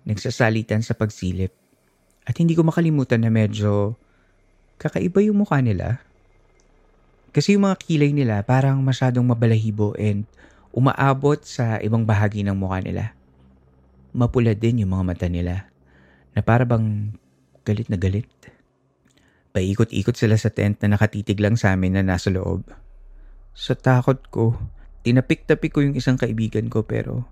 Nagsasalitan 0.08 0.82
sa 0.82 0.98
pagsilip. 0.98 1.54
At 2.28 2.36
hindi 2.42 2.58
ko 2.58 2.66
makalimutan 2.66 3.24
na 3.24 3.32
medyo 3.32 3.96
kakaiba 4.82 5.24
yung 5.24 5.46
mukha 5.46 5.62
nila. 5.62 6.02
Kasi 7.32 7.54
yung 7.54 7.70
mga 7.70 7.80
kilay 7.86 8.12
nila 8.12 8.42
parang 8.42 8.82
masyadong 8.82 9.24
mabalahibo 9.24 9.94
and 9.96 10.26
umaabot 10.76 11.40
sa 11.42 11.80
ibang 11.84 12.04
bahagi 12.08 12.44
ng 12.44 12.56
mukha 12.56 12.80
nila 12.84 13.18
mapula 14.18 14.58
din 14.58 14.82
yung 14.82 14.98
mga 14.98 15.06
mata 15.06 15.28
nila 15.30 15.70
na 16.34 16.42
para 16.42 16.66
bang 16.66 17.14
galit 17.62 17.86
na 17.86 18.02
galit. 18.02 18.30
Paikot-ikot 19.54 20.18
sila 20.18 20.34
sa 20.42 20.50
tent 20.50 20.82
na 20.82 20.98
nakatitig 20.98 21.38
lang 21.38 21.54
sa 21.54 21.78
amin 21.78 21.98
na 21.98 22.02
nasa 22.02 22.34
loob. 22.34 22.66
Sa 23.54 23.78
takot 23.78 24.18
ko, 24.34 24.58
tinapik-tapik 25.06 25.74
ko 25.74 25.86
yung 25.86 25.94
isang 25.94 26.18
kaibigan 26.18 26.66
ko 26.70 26.82
pero 26.82 27.30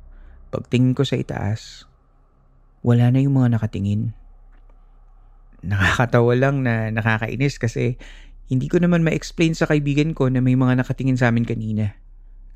pagtingin 0.53 0.93
ko 0.93 1.01
sa 1.01 1.17
itaas, 1.17 1.89
wala 2.85 3.09
na 3.09 3.21
yung 3.21 3.41
mga 3.41 3.57
nakatingin. 3.57 4.13
Nakakatawa 5.65 6.37
lang 6.37 6.61
na 6.61 6.93
nakakainis 6.93 7.57
kasi 7.57 7.97
hindi 8.45 8.69
ko 8.69 8.77
naman 8.77 9.01
ma-explain 9.01 9.57
sa 9.57 9.65
kaibigan 9.65 10.13
ko 10.13 10.29
na 10.29 10.37
may 10.37 10.53
mga 10.53 10.85
nakatingin 10.85 11.17
sa 11.17 11.33
amin 11.33 11.49
kanina. 11.49 11.97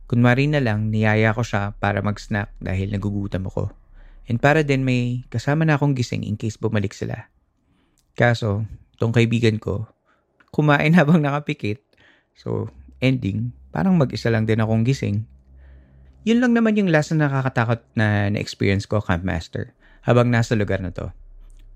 Kunwari 0.10 0.50
na 0.50 0.58
lang, 0.58 0.90
niyaya 0.90 1.38
ko 1.38 1.46
siya 1.46 1.78
para 1.78 2.02
mag-snack 2.02 2.50
dahil 2.58 2.90
nagugutom 2.90 3.46
ako. 3.46 3.70
And 4.26 4.42
para 4.42 4.66
din 4.66 4.82
may 4.82 5.22
kasama 5.30 5.70
na 5.70 5.78
akong 5.78 5.94
gising 5.94 6.26
in 6.26 6.34
case 6.34 6.58
bumalik 6.58 6.98
sila. 6.98 7.30
Kaso, 8.18 8.66
tong 8.98 9.14
kaibigan 9.14 9.62
ko, 9.62 9.86
kumain 10.50 10.92
habang 11.00 11.22
nakapikit. 11.22 11.78
So, 12.34 12.74
ending, 12.98 13.54
parang 13.70 14.02
mag-isa 14.02 14.34
lang 14.34 14.50
din 14.50 14.58
akong 14.58 14.82
gising. 14.82 15.30
Yun 16.26 16.42
lang 16.42 16.58
naman 16.58 16.74
yung 16.74 16.90
last 16.90 17.14
na 17.14 17.30
nakakatakot 17.30 17.86
na 17.94 18.34
na-experience 18.34 18.90
ko, 18.90 19.06
Camp 19.06 19.22
Master, 19.22 19.78
habang 20.02 20.34
nasa 20.34 20.58
lugar 20.58 20.82
na 20.82 20.90
to. 20.90 21.14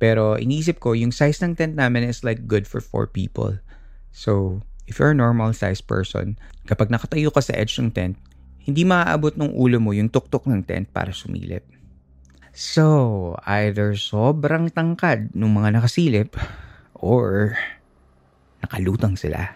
Pero 0.01 0.41
iniisip 0.41 0.81
ko, 0.81 0.97
yung 0.97 1.13
size 1.13 1.37
ng 1.45 1.53
tent 1.53 1.77
namin 1.77 2.09
is 2.09 2.25
like 2.25 2.49
good 2.49 2.65
for 2.65 2.81
four 2.81 3.05
people. 3.05 3.61
So, 4.09 4.65
if 4.87 4.99
you're 4.99 5.13
a 5.13 5.17
normal 5.17 5.55
size 5.55 5.79
person, 5.79 6.35
kapag 6.67 6.91
nakatayo 6.91 7.31
ka 7.31 7.39
sa 7.39 7.55
edge 7.55 7.79
ng 7.79 7.91
tent, 7.91 8.15
hindi 8.63 8.87
maaabot 8.87 9.35
ng 9.35 9.51
ulo 9.51 9.77
mo 9.79 9.91
yung 9.91 10.07
tuktok 10.07 10.47
ng 10.47 10.63
tent 10.63 10.87
para 10.91 11.11
sumilip. 11.11 11.67
So, 12.53 13.33
either 13.49 13.97
sobrang 13.97 14.69
tangkad 14.71 15.33
ng 15.33 15.51
mga 15.51 15.81
nakasilip 15.81 16.37
or 16.93 17.57
nakalutang 18.61 19.17
sila. 19.17 19.51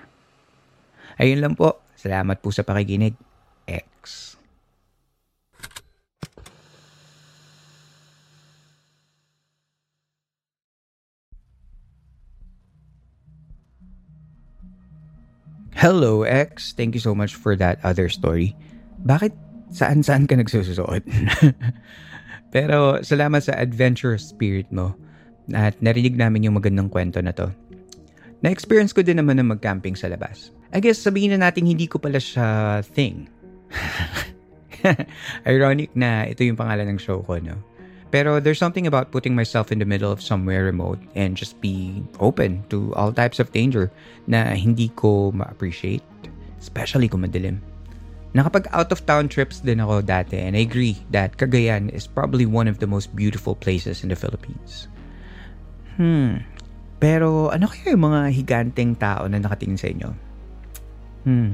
Ayun 1.21 1.41
lang 1.41 1.53
po. 1.53 1.81
Salamat 1.97 2.41
po 2.41 2.49
sa 2.53 2.65
pakikinig. 2.65 3.13
X. 3.67 4.36
Hello, 15.77 16.25
X. 16.25 16.73
Thank 16.73 16.97
you 16.97 17.03
so 17.05 17.13
much 17.13 17.37
for 17.37 17.53
that 17.53 17.77
other 17.85 18.09
story. 18.09 18.57
Bakit 19.05 19.29
saan-saan 19.69 20.25
ka 20.25 20.33
nagsusuot? 20.33 21.05
Pero 22.55 22.97
salamat 23.05 23.45
sa 23.45 23.53
adventurous 23.53 24.25
spirit 24.25 24.65
mo 24.73 24.97
at 25.53 25.77
narinig 25.77 26.17
namin 26.17 26.49
yung 26.49 26.57
magandang 26.57 26.89
kwento 26.89 27.21
na 27.21 27.29
to. 27.29 27.53
Na-experience 28.41 28.89
ko 28.89 29.05
din 29.05 29.21
naman 29.21 29.37
na 29.37 29.45
mag-camping 29.45 29.93
sa 29.93 30.09
labas. 30.09 30.49
I 30.73 30.81
guess 30.81 30.97
sabihin 30.97 31.37
na 31.37 31.45
natin 31.45 31.69
hindi 31.69 31.85
ko 31.85 32.01
pala 32.01 32.17
siya 32.17 32.81
thing. 32.81 33.29
Ironic 35.45 35.93
na 35.93 36.25
ito 36.25 36.41
yung 36.41 36.57
pangalan 36.57 36.89
ng 36.89 36.97
show 36.97 37.21
ko, 37.21 37.37
no? 37.37 37.53
Pero 38.07 38.39
there's 38.39 38.59
something 38.59 38.87
about 38.87 39.11
putting 39.11 39.35
myself 39.35 39.71
in 39.71 39.79
the 39.79 39.87
middle 39.87 40.11
of 40.11 40.23
somewhere 40.23 40.63
remote 40.63 40.99
and 41.15 41.35
just 41.35 41.59
be 41.59 42.03
open 42.23 42.63
to 42.71 42.95
all 42.95 43.11
types 43.11 43.39
of 43.39 43.51
danger 43.51 43.91
na 44.31 44.55
hindi 44.55 44.87
ko 44.95 45.35
ma-appreciate, 45.35 46.03
especially 46.59 47.11
kung 47.11 47.27
madilim. 47.27 47.59
Nakapag 48.31 48.71
out 48.71 48.91
of 48.91 49.03
town 49.03 49.27
trips 49.27 49.59
din 49.59 49.83
ako 49.83 50.03
dati 50.03 50.39
and 50.39 50.55
I 50.55 50.63
agree 50.63 50.95
that 51.11 51.35
Cagayan 51.35 51.91
is 51.91 52.07
probably 52.07 52.47
one 52.47 52.67
of 52.71 52.79
the 52.79 52.87
most 52.87 53.11
beautiful 53.11 53.55
places 53.55 54.03
in 54.03 54.13
the 54.13 54.19
Philippines. 54.19 54.87
Hmm. 55.99 56.45
Pero 57.01 57.51
ano 57.51 57.67
kaya 57.67 57.97
yung 57.97 58.07
mga 58.07 58.21
higanteng 58.31 58.95
tao 58.95 59.27
na 59.27 59.41
nakatingin 59.41 59.79
sa 59.79 59.87
inyo? 59.91 60.09
Hmm. 61.27 61.51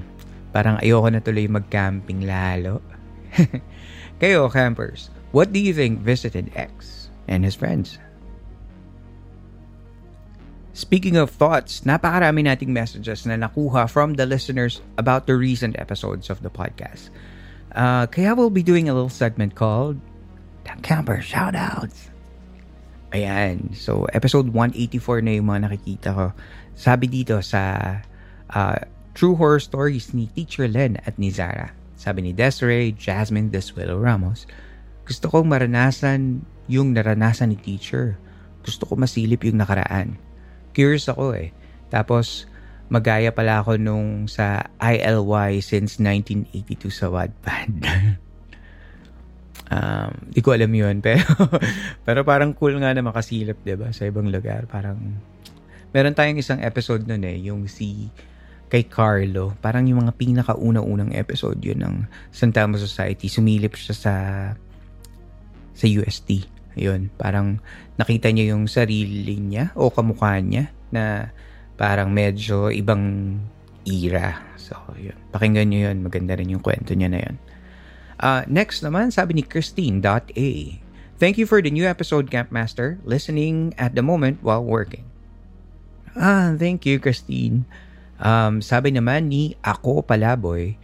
Parang 0.54 0.78
ayoko 0.78 1.08
na 1.10 1.24
tuloy 1.24 1.50
mag-camping 1.50 2.30
lalo. 2.30 2.84
Kayo, 4.22 4.46
campers, 4.54 5.10
what 5.34 5.52
do 5.52 5.60
you 5.60 5.74
think 5.74 6.00
visited 6.00 6.54
X 6.56 7.10
and 7.28 7.44
his 7.44 7.58
friends? 7.58 7.98
Speaking 10.74 11.18
of 11.18 11.30
thoughts, 11.30 11.82
napakarami 11.86 12.46
nating 12.46 12.74
messages 12.74 13.26
na 13.26 13.38
nakuha 13.38 13.90
from 13.90 14.18
the 14.18 14.26
listeners 14.26 14.82
about 14.98 15.28
the 15.30 15.38
recent 15.38 15.78
episodes 15.78 16.30
of 16.30 16.42
the 16.42 16.50
podcast. 16.50 17.14
Uh, 17.74 18.06
kaya 18.10 18.34
we'll 18.34 18.54
be 18.54 18.66
doing 18.66 18.90
a 18.90 18.94
little 18.94 19.12
segment 19.12 19.54
called 19.54 20.02
The 20.66 20.74
Camper 20.82 21.22
Shoutouts. 21.22 22.10
Ayan. 23.14 23.78
So, 23.78 24.10
episode 24.18 24.50
184 24.50 25.22
na 25.22 25.38
yung 25.38 25.46
mga 25.46 25.70
nakikita 25.70 26.10
ko. 26.18 26.26
Sabi 26.74 27.06
dito 27.06 27.38
sa 27.46 28.02
uh, 28.50 28.78
True 29.14 29.38
Horror 29.38 29.62
Stories 29.62 30.10
ni 30.18 30.26
Teacher 30.34 30.66
Len 30.66 30.98
at 31.06 31.22
ni 31.22 31.30
Zara. 31.30 31.70
Sabi 31.94 32.26
ni 32.26 32.32
Desiree 32.34 32.98
Jasmine 32.98 33.54
Desuelo 33.54 34.02
Ramos, 34.02 34.50
gusto 35.04 35.28
kong 35.28 35.48
maranasan 35.48 36.44
yung 36.72 36.96
naranasan 36.96 37.52
ni 37.52 37.58
teacher. 37.60 38.16
Gusto 38.64 38.88
ko 38.88 38.96
masilip 38.96 39.44
yung 39.44 39.60
nakaraan. 39.60 40.16
Curious 40.72 41.12
ako 41.12 41.36
eh. 41.36 41.52
Tapos, 41.92 42.48
magaya 42.88 43.36
pala 43.36 43.60
ako 43.60 43.76
nung 43.76 44.26
sa 44.32 44.72
ILY 44.80 45.60
since 45.60 46.00
1982 46.00 46.90
sa 46.90 47.12
Wattpad. 47.12 47.72
um, 49.76 50.12
di 50.32 50.40
ko 50.40 50.56
alam 50.56 50.72
yun. 50.72 51.04
Pero, 51.04 51.28
pero 52.08 52.24
parang 52.24 52.56
cool 52.56 52.80
nga 52.80 52.96
na 52.96 53.04
makasilip, 53.04 53.60
ba 53.60 53.68
diba? 53.68 53.90
Sa 53.92 54.08
ibang 54.08 54.32
lugar. 54.32 54.66
Parang, 54.72 54.98
meron 55.92 56.16
tayong 56.16 56.40
isang 56.40 56.64
episode 56.64 57.04
nun 57.04 57.28
eh, 57.28 57.38
yung 57.44 57.68
si 57.68 58.08
kay 58.74 58.90
Carlo. 58.90 59.54
Parang 59.62 59.86
yung 59.86 60.02
mga 60.08 60.18
pinakauna-unang 60.18 61.14
episode 61.14 61.62
yun 61.62 61.86
ng 61.86 61.96
San 62.34 62.50
Telmo 62.50 62.82
Society. 62.82 63.30
Sumilip 63.30 63.78
siya 63.78 63.94
sa 63.94 64.14
sa 65.74 65.86
UST. 65.90 66.50
Yun, 66.74 67.14
parang 67.22 67.62
nakita 68.02 68.34
niya 68.34 68.58
yung 68.58 68.66
sarili 68.66 69.38
niya 69.38 69.70
o 69.78 69.94
kamukha 69.94 70.42
niya 70.42 70.74
na 70.90 71.30
parang 71.78 72.10
medyo 72.10 72.74
ibang 72.74 73.38
era. 73.86 74.42
So, 74.58 74.78
yun. 74.98 75.18
Pakinggan 75.30 75.70
niyo 75.70 75.92
yun. 75.92 76.02
Maganda 76.02 76.34
rin 76.34 76.50
yung 76.50 76.64
kwento 76.64 76.96
niya 76.98 77.10
na 77.12 77.20
yun. 77.22 77.36
Uh, 78.18 78.42
next 78.48 78.82
naman, 78.82 79.12
sabi 79.12 79.38
ni 79.38 79.44
Christine.a. 79.44 80.50
Thank 81.20 81.38
you 81.38 81.46
for 81.46 81.62
the 81.62 81.70
new 81.70 81.86
episode, 81.86 82.32
Campmaster. 82.34 82.98
Listening 83.06 83.76
at 83.78 83.94
the 83.94 84.02
moment 84.02 84.42
while 84.42 84.64
working. 84.64 85.06
Ah, 86.18 86.54
thank 86.58 86.86
you, 86.86 86.98
Christine. 86.98 87.66
Um, 88.22 88.62
sabi 88.64 88.94
naman 88.94 89.30
ni 89.30 89.58
Ako 89.66 90.06
Palaboy, 90.06 90.78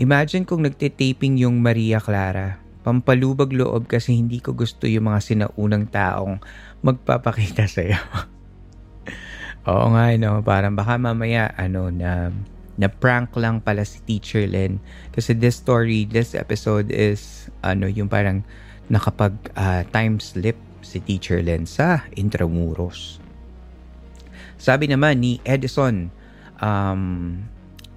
Imagine 0.00 0.48
kung 0.48 0.64
nagtitaping 0.64 1.36
yung 1.36 1.60
Maria 1.60 2.00
Clara 2.00 2.56
pampalubag 2.90 3.54
loob 3.54 3.86
kasi 3.86 4.18
hindi 4.18 4.42
ko 4.42 4.50
gusto 4.50 4.90
yung 4.90 5.06
mga 5.06 5.22
sinaunang 5.22 5.86
taong 5.94 6.42
magpapakita 6.82 7.70
sa 7.70 7.86
iyo. 7.86 8.02
Oo 9.70 9.94
nga, 9.94 10.10
no? 10.18 10.42
Parang 10.42 10.74
baka 10.74 10.98
mamaya, 10.98 11.54
ano, 11.54 11.94
na, 11.94 12.34
na 12.74 12.88
prank 12.90 13.30
lang 13.38 13.62
pala 13.62 13.86
si 13.86 14.02
Teacher 14.02 14.50
Len. 14.50 14.82
Kasi 15.14 15.38
this 15.38 15.62
story, 15.62 16.02
this 16.02 16.34
episode 16.34 16.90
is, 16.90 17.46
ano, 17.62 17.86
yung 17.86 18.10
parang 18.10 18.42
nakapag 18.90 19.38
uh, 19.54 19.86
time 19.94 20.18
slip 20.18 20.58
si 20.82 20.98
Teacher 20.98 21.38
Len 21.38 21.70
sa 21.70 22.02
Intramuros. 22.18 23.22
Sabi 24.58 24.90
naman 24.90 25.22
ni 25.22 25.38
Edison, 25.46 26.10
um, 26.58 27.38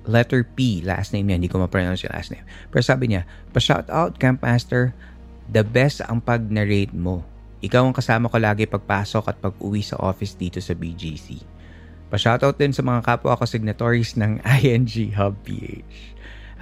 letter 0.06 0.44
P, 0.44 0.84
last 0.84 1.12
name 1.16 1.32
niya, 1.32 1.38
hindi 1.40 1.52
ko 1.52 1.60
ma-pronounce 1.60 2.04
yung 2.04 2.16
last 2.16 2.32
name. 2.32 2.44
Pero 2.70 2.84
sabi 2.84 3.12
niya, 3.12 3.24
pa-shout 3.56 3.88
out 3.88 4.20
Camp 4.20 4.44
Master, 4.44 4.92
the 5.52 5.64
best 5.64 6.04
ang 6.06 6.20
pag-narrate 6.24 6.96
mo. 6.96 7.24
Ikaw 7.64 7.88
ang 7.88 7.96
kasama 7.96 8.28
ko 8.28 8.38
lagi 8.40 8.68
pagpasok 8.68 9.26
at 9.32 9.38
pag-uwi 9.40 9.80
sa 9.80 9.96
office 10.04 10.36
dito 10.36 10.60
sa 10.60 10.76
BGC. 10.76 11.40
Pa-shoutout 12.12 12.60
din 12.60 12.76
sa 12.76 12.86
mga 12.86 13.02
kapwa 13.02 13.34
ko 13.34 13.48
signatories 13.48 14.20
ng 14.20 14.44
ING 14.60 15.16
Hub 15.16 15.40
PH. 15.48 16.14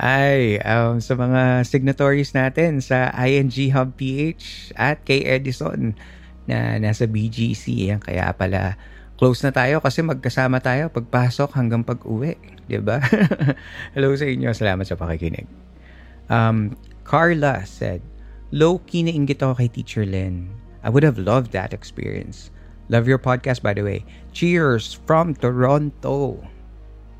Ay, 0.01 0.57
um, 0.63 0.97
sa 1.03 1.13
mga 1.13 1.67
signatories 1.67 2.31
natin 2.31 2.79
sa 2.79 3.11
ING 3.17 3.51
Hub 3.75 3.97
PH 3.97 4.73
at 4.79 5.03
kay 5.03 5.25
Edison 5.27 5.97
na 6.45 6.79
nasa 6.79 7.03
BGC. 7.09 7.91
Yan, 7.91 7.99
kaya 8.01 8.31
pala 8.31 8.79
close 9.21 9.45
na 9.45 9.53
tayo 9.53 9.77
kasi 9.77 10.01
magkasama 10.01 10.57
tayo 10.65 10.89
pagpasok 10.89 11.53
hanggang 11.53 11.85
pag-uwi. 11.85 12.41
Diba? 12.65 12.97
Hello 13.93 14.09
sa 14.17 14.25
inyo. 14.25 14.49
Salamat 14.49 14.81
sa 14.89 14.97
pakikinig. 14.97 15.45
Um, 16.25 16.73
Carla 17.05 17.61
said, 17.61 18.01
Low-key 18.49 19.05
na 19.05 19.13
inggit 19.13 19.45
ako 19.45 19.61
kay 19.61 19.69
Teacher 19.69 20.09
Len. 20.09 20.49
I 20.81 20.89
would 20.89 21.05
have 21.05 21.21
loved 21.21 21.53
that 21.53 21.69
experience. 21.69 22.49
Love 22.89 23.05
your 23.05 23.21
podcast, 23.21 23.61
by 23.61 23.77
the 23.77 23.85
way. 23.85 24.01
Cheers 24.33 24.97
from 25.05 25.37
Toronto. 25.37 26.41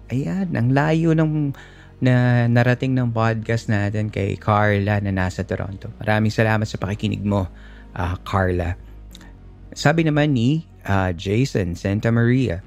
Ayan, 0.09 0.57
ang 0.57 0.73
layo 0.73 1.13
ng 1.13 1.53
na 2.01 2.49
narating 2.49 2.97
ng 2.97 3.13
podcast 3.13 3.69
natin 3.69 4.09
kay 4.09 4.33
Carla 4.41 4.97
na 5.05 5.13
nasa 5.13 5.45
Toronto. 5.45 5.93
Maraming 6.01 6.33
salamat 6.33 6.65
sa 6.65 6.81
pakikinig 6.81 7.21
mo, 7.21 7.45
uh, 7.93 8.15
Carla. 8.25 8.73
Sabi 9.77 10.01
naman 10.01 10.33
ni 10.33 10.70
uh, 10.85 11.11
Jason 11.13 11.73
Santa 11.77 12.09
Maria. 12.09 12.61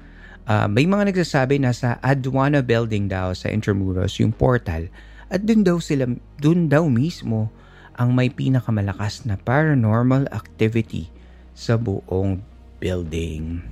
Uh, 0.45 0.69
may 0.69 0.85
mga 0.85 1.09
nagsasabi 1.09 1.57
na 1.57 1.73
sa 1.73 1.97
Aduana 2.05 2.61
Building 2.61 3.09
daw 3.09 3.33
sa 3.33 3.49
Intramuros 3.49 4.21
yung 4.21 4.29
portal 4.29 4.93
at 5.33 5.41
dun 5.41 5.65
daw 5.65 5.81
sila 5.81 6.05
dun 6.37 6.69
daw 6.69 6.85
mismo 6.85 7.49
ang 7.97 8.13
may 8.13 8.29
pinakamalakas 8.29 9.25
na 9.25 9.39
paranormal 9.41 10.29
activity 10.29 11.09
sa 11.55 11.79
buong 11.79 12.43
building. 12.77 13.63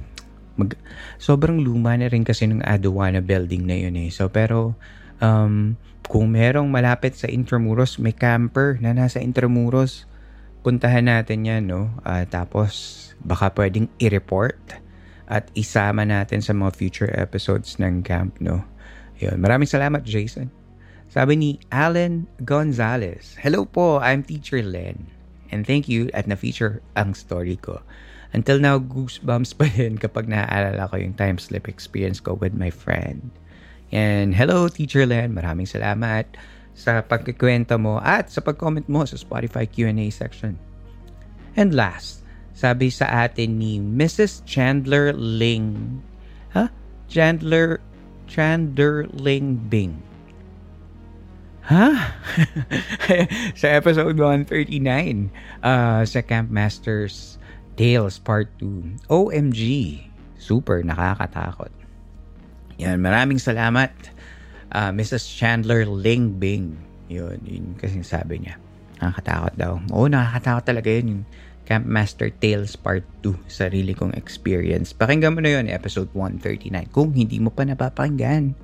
Mag, 0.57 0.73
sobrang 1.21 1.61
luma 1.61 1.93
na 1.93 2.09
rin 2.09 2.25
kasi 2.25 2.49
ng 2.49 2.63
Aduana 2.65 3.21
building 3.21 3.69
na 3.69 3.77
yun 3.77 3.99
eh. 3.99 4.09
So 4.09 4.31
pero 4.33 4.73
um, 5.21 5.77
kung 6.07 6.33
merong 6.33 6.67
malapit 6.67 7.15
sa 7.15 7.29
Intramuros, 7.29 8.01
may 8.01 8.15
camper 8.15 8.81
na 8.81 8.91
nasa 8.91 9.23
Intramuros, 9.23 10.09
puntahan 10.65 11.07
natin 11.07 11.47
yan, 11.47 11.63
no? 11.69 11.95
Uh, 12.03 12.27
tapos 12.27 13.12
baka 13.23 13.51
pwedeng 13.55 13.87
i-report 13.99 14.59
at 15.31 15.47
isama 15.55 16.03
natin 16.03 16.43
sa 16.43 16.51
mga 16.51 16.71
future 16.75 17.11
episodes 17.15 17.79
ng 17.79 18.03
camp, 18.03 18.37
no? 18.43 18.63
Yun. 19.23 19.39
Maraming 19.39 19.69
salamat, 19.69 20.03
Jason. 20.03 20.51
Sabi 21.07 21.37
ni 21.37 21.51
Alan 21.69 22.25
Gonzalez, 22.43 23.37
Hello 23.39 23.63
po, 23.69 24.01
I'm 24.01 24.25
Teacher 24.25 24.65
Len. 24.65 25.07
And 25.53 25.61
thank 25.61 25.85
you 25.85 26.09
at 26.17 26.25
na-feature 26.25 26.81
ang 26.97 27.13
story 27.13 27.61
ko. 27.61 27.79
Until 28.33 28.57
now, 28.57 28.81
goosebumps 28.81 29.53
pa 29.53 29.69
rin 29.77 30.01
kapag 30.01 30.25
naaalala 30.25 30.89
ko 30.89 30.97
yung 30.97 31.13
time 31.13 31.37
slip 31.37 31.69
experience 31.69 32.17
ko 32.17 32.33
with 32.41 32.57
my 32.57 32.73
friend. 32.73 33.29
And 33.93 34.33
hello, 34.33 34.65
Teacher 34.65 35.05
Len. 35.05 35.37
Maraming 35.37 35.69
salamat 35.69 36.33
sa 36.73 37.05
pagkikwento 37.05 37.77
mo 37.77 38.01
at 38.01 38.33
sa 38.33 38.41
pag-comment 38.41 38.89
mo 38.89 39.05
sa 39.05 39.13
Spotify 39.13 39.69
Q&A 39.69 40.09
section. 40.09 40.57
And 41.53 41.77
last, 41.77 42.22
sabi 42.53 42.93
sa 42.93 43.25
atin 43.25 43.57
ni 43.57 43.81
Mrs. 43.81 44.45
Chandler 44.45 45.11
Ling. 45.13 45.99
Ha? 46.53 46.65
Huh? 46.65 46.69
Chandler 47.09 47.81
Chandler 48.29 49.09
Ling 49.13 49.57
Bing. 49.69 49.99
Ha? 51.69 52.11
sa 53.59 53.67
episode 53.73 54.17
139 54.19 55.31
uh, 55.63 56.03
sa 56.03 56.19
Camp 56.21 56.49
Masters 56.49 57.41
Tales 57.73 58.21
Part 58.21 58.49
2. 58.61 59.09
OMG. 59.09 59.61
Super 60.37 60.83
nakakatakot. 60.83 61.71
Yan, 62.81 62.99
maraming 62.99 63.39
salamat 63.39 63.93
uh, 64.73 64.91
Mrs. 64.91 65.23
Chandler 65.29 65.85
Ling 65.85 66.35
Bing. 66.35 66.75
Yun, 67.07 67.37
yun 67.45 67.65
kasi 67.77 68.01
sabi 68.01 68.43
niya. 68.43 68.57
Nakakatakot 68.99 69.53
daw. 69.55 69.73
Oo, 69.93 70.09
nakakatakot 70.09 70.63
talaga 70.65 70.89
yun. 70.89 71.05
Yung 71.07 71.23
Camp 71.63 71.87
Master 71.87 72.29
Tales 72.29 72.75
Part 72.75 73.07
2. 73.23 73.35
Sarili 73.47 73.95
kong 73.95 74.15
experience. 74.19 74.91
Pakinggan 74.91 75.35
mo 75.35 75.41
na 75.41 75.55
yun, 75.59 75.71
episode 75.71 76.11
139. 76.15 76.91
Kung 76.91 77.15
hindi 77.15 77.39
mo 77.39 77.51
pa 77.51 77.63
napapakinggan. 77.63 78.55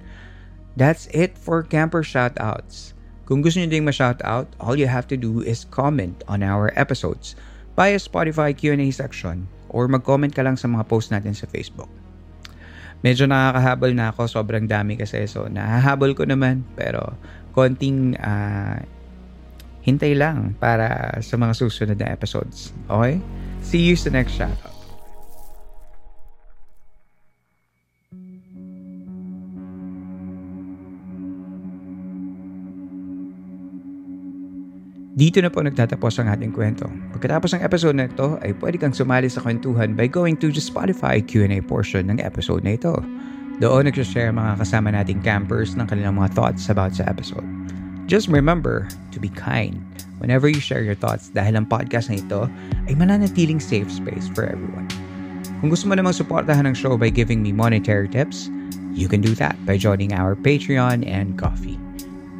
That's 0.76 1.12
it 1.12 1.36
for 1.36 1.64
camper 1.64 2.04
shoutouts. 2.04 2.96
Kung 3.30 3.46
gusto 3.46 3.62
niyo 3.62 3.70
ding 3.70 3.86
ma-shoutout, 3.86 4.50
all 4.58 4.74
you 4.74 4.90
have 4.90 5.06
to 5.12 5.18
do 5.20 5.46
is 5.46 5.68
comment 5.70 6.26
on 6.26 6.42
our 6.42 6.74
episodes 6.74 7.38
via 7.78 8.02
Spotify 8.02 8.52
Q&A 8.52 8.90
section 8.90 9.46
or 9.70 9.86
mag-comment 9.86 10.34
ka 10.34 10.42
lang 10.42 10.58
sa 10.58 10.66
mga 10.66 10.90
post 10.90 11.14
natin 11.14 11.38
sa 11.38 11.46
Facebook. 11.46 11.88
Medyo 13.06 13.30
nakakahabol 13.30 13.96
na 13.96 14.12
ako, 14.12 14.28
sobrang 14.28 14.68
dami 14.68 15.00
kasi 15.00 15.24
so 15.30 15.48
nahahabol 15.48 16.12
ko 16.18 16.28
naman 16.28 16.66
pero 16.76 17.16
konting 17.56 18.18
uh, 18.20 18.82
hintay 19.84 20.16
lang 20.16 20.56
para 20.60 21.18
sa 21.24 21.36
mga 21.40 21.54
susunod 21.56 21.98
na 22.00 22.12
episodes. 22.12 22.76
Okay? 22.88 23.20
See 23.64 23.84
you 23.84 23.96
sa 23.96 24.12
next 24.12 24.36
shoutout. 24.36 24.80
Dito 35.20 35.44
na 35.44 35.52
po 35.52 35.60
nagtatapos 35.60 36.16
ang 36.24 36.32
ating 36.32 36.56
kwento. 36.56 36.88
Pagkatapos 37.12 37.52
ng 37.52 37.60
episode 37.68 37.92
na 37.92 38.08
ito, 38.08 38.40
ay 38.40 38.56
pwede 38.64 38.80
kang 38.80 38.96
sumali 38.96 39.28
sa 39.28 39.44
kwentuhan 39.44 39.92
by 39.92 40.08
going 40.08 40.40
to 40.40 40.48
the 40.48 40.64
Spotify 40.64 41.20
Q&A 41.20 41.60
portion 41.60 42.08
ng 42.08 42.24
episode 42.24 42.64
na 42.64 42.80
ito. 42.80 42.96
Doon 43.60 43.92
nagsashare 43.92 44.32
mga 44.32 44.64
kasama 44.64 44.96
nating 44.96 45.20
campers 45.20 45.76
ng 45.76 45.84
kanilang 45.92 46.16
mga 46.16 46.32
thoughts 46.32 46.72
about 46.72 46.96
sa 46.96 47.04
episode. 47.12 47.44
Just 48.10 48.26
remember 48.26 48.90
to 49.14 49.20
be 49.22 49.30
kind 49.30 49.86
whenever 50.18 50.50
you 50.50 50.58
share 50.58 50.82
your 50.82 50.98
thoughts 50.98 51.30
dahil 51.30 51.62
ang 51.62 51.70
podcast 51.70 52.10
na 52.10 52.18
ito 52.18 52.50
ay 52.90 52.98
mananatiling 52.98 53.62
safe 53.62 53.86
space 53.86 54.26
for 54.34 54.50
everyone. 54.50 54.90
Kung 55.62 55.70
gusto 55.70 55.86
mo 55.86 55.94
namang 55.94 56.18
suportahan 56.18 56.66
ng 56.66 56.74
show 56.74 56.98
by 56.98 57.14
giving 57.14 57.46
me 57.46 57.54
monetary 57.54 58.10
tips, 58.10 58.50
you 58.98 59.06
can 59.06 59.22
do 59.22 59.38
that 59.38 59.54
by 59.62 59.78
joining 59.78 60.10
our 60.10 60.34
Patreon 60.34 61.06
and 61.06 61.38
Coffee. 61.38 61.78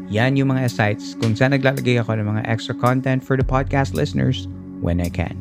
Yan 0.10 0.42
yung 0.42 0.50
mga 0.50 0.74
sites 0.74 1.14
kung 1.22 1.38
saan 1.38 1.54
naglalagay 1.54 2.02
ako 2.02 2.18
ng 2.18 2.26
mga 2.26 2.50
extra 2.50 2.74
content 2.74 3.22
for 3.22 3.38
the 3.38 3.46
podcast 3.46 3.94
listeners 3.94 4.50
when 4.82 4.98
I 4.98 5.14
can. 5.14 5.38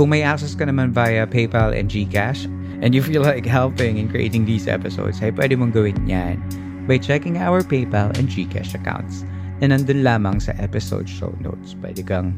Kung 0.00 0.08
may 0.08 0.24
access 0.24 0.56
ka 0.56 0.64
naman 0.64 0.96
via 0.96 1.28
PayPal 1.28 1.76
and 1.76 1.92
GCash, 1.92 2.48
and 2.80 2.96
you 2.96 3.04
feel 3.04 3.20
like 3.20 3.44
helping 3.44 4.00
in 4.00 4.08
creating 4.08 4.48
these 4.48 4.64
episodes, 4.64 5.20
ay 5.20 5.28
pwede 5.36 5.60
mong 5.60 5.76
gawin 5.76 6.00
yan 6.08 6.40
by 6.88 6.96
checking 6.96 7.36
our 7.36 7.60
PayPal 7.60 8.16
and 8.16 8.32
GCash 8.32 8.72
accounts 8.72 9.28
na 9.62 9.70
nandun 9.70 10.02
lamang 10.02 10.42
sa 10.42 10.50
episode 10.58 11.06
show 11.06 11.30
notes. 11.38 11.78
Pwede 11.78 12.02
kang 12.02 12.34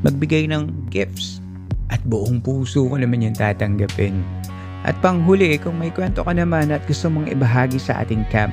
magbigay 0.00 0.48
ng 0.48 0.88
gifts 0.88 1.44
at 1.92 2.00
buong 2.08 2.40
puso 2.40 2.88
ko 2.88 2.96
naman 2.96 3.20
yung 3.20 3.36
tatanggapin. 3.36 4.24
At 4.88 4.96
panghuli, 5.04 5.60
kung 5.60 5.76
may 5.76 5.92
kwento 5.92 6.24
ka 6.24 6.32
naman 6.32 6.72
at 6.72 6.80
gusto 6.88 7.12
mong 7.12 7.28
ibahagi 7.28 7.76
sa 7.76 8.00
ating 8.04 8.24
camp, 8.32 8.52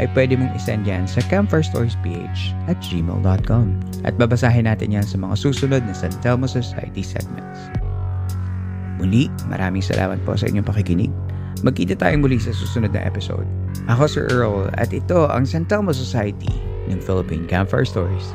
ay 0.00 0.08
pwede 0.16 0.40
mong 0.40 0.56
isend 0.56 0.88
yan 0.88 1.04
sa 1.04 1.20
campfirestoriesph 1.28 2.56
at 2.68 2.80
gmail.com 2.80 3.66
at 4.08 4.16
babasahin 4.16 4.64
natin 4.64 4.96
yan 4.96 5.04
sa 5.04 5.20
mga 5.20 5.36
susunod 5.36 5.84
na 5.84 5.92
San 5.92 6.12
Telmo 6.24 6.48
Society 6.48 7.04
segments. 7.04 7.68
Muli, 8.96 9.28
maraming 9.52 9.84
salamat 9.84 10.16
po 10.24 10.32
sa 10.32 10.48
inyong 10.48 10.64
pakikinig. 10.64 11.12
Magkita 11.60 12.00
tayong 12.00 12.24
muli 12.24 12.40
sa 12.40 12.56
susunod 12.56 12.96
na 12.96 13.04
episode. 13.04 13.44
Ako 13.92 14.08
si 14.08 14.20
Earl 14.24 14.72
at 14.80 14.92
ito 14.96 15.28
ang 15.28 15.44
San 15.44 15.68
Telmo 15.68 15.92
Society 15.92 16.71
ng 16.92 17.00
Philippine 17.00 17.48
Campfire 17.48 17.84
Stories. 17.84 18.34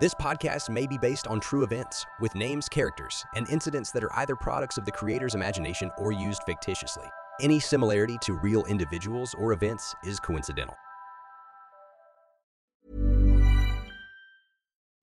This 0.00 0.14
podcast 0.14 0.68
may 0.70 0.86
be 0.86 0.98
based 0.98 1.26
on 1.28 1.40
true 1.40 1.62
events, 1.62 2.04
with 2.20 2.34
names, 2.34 2.68
characters, 2.68 3.24
and 3.36 3.48
incidents 3.48 3.90
that 3.92 4.04
are 4.04 4.12
either 4.18 4.36
products 4.36 4.76
of 4.76 4.84
the 4.84 4.92
creator's 4.92 5.34
imagination 5.34 5.90
or 5.98 6.12
used 6.12 6.42
fictitiously. 6.42 7.06
Any 7.40 7.58
similarity 7.58 8.18
to 8.22 8.34
real 8.34 8.64
individuals 8.66 9.34
or 9.38 9.52
events 9.52 9.94
is 10.04 10.20
coincidental. 10.20 10.76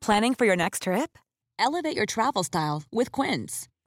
Planning 0.02 0.36
for 0.36 0.46
your 0.46 0.56
next 0.56 0.84
trip? 0.84 1.18
Elevate 1.58 1.96
your 1.96 2.06
travel 2.06 2.44
style 2.44 2.84
with 2.92 3.12
Quince. 3.12 3.68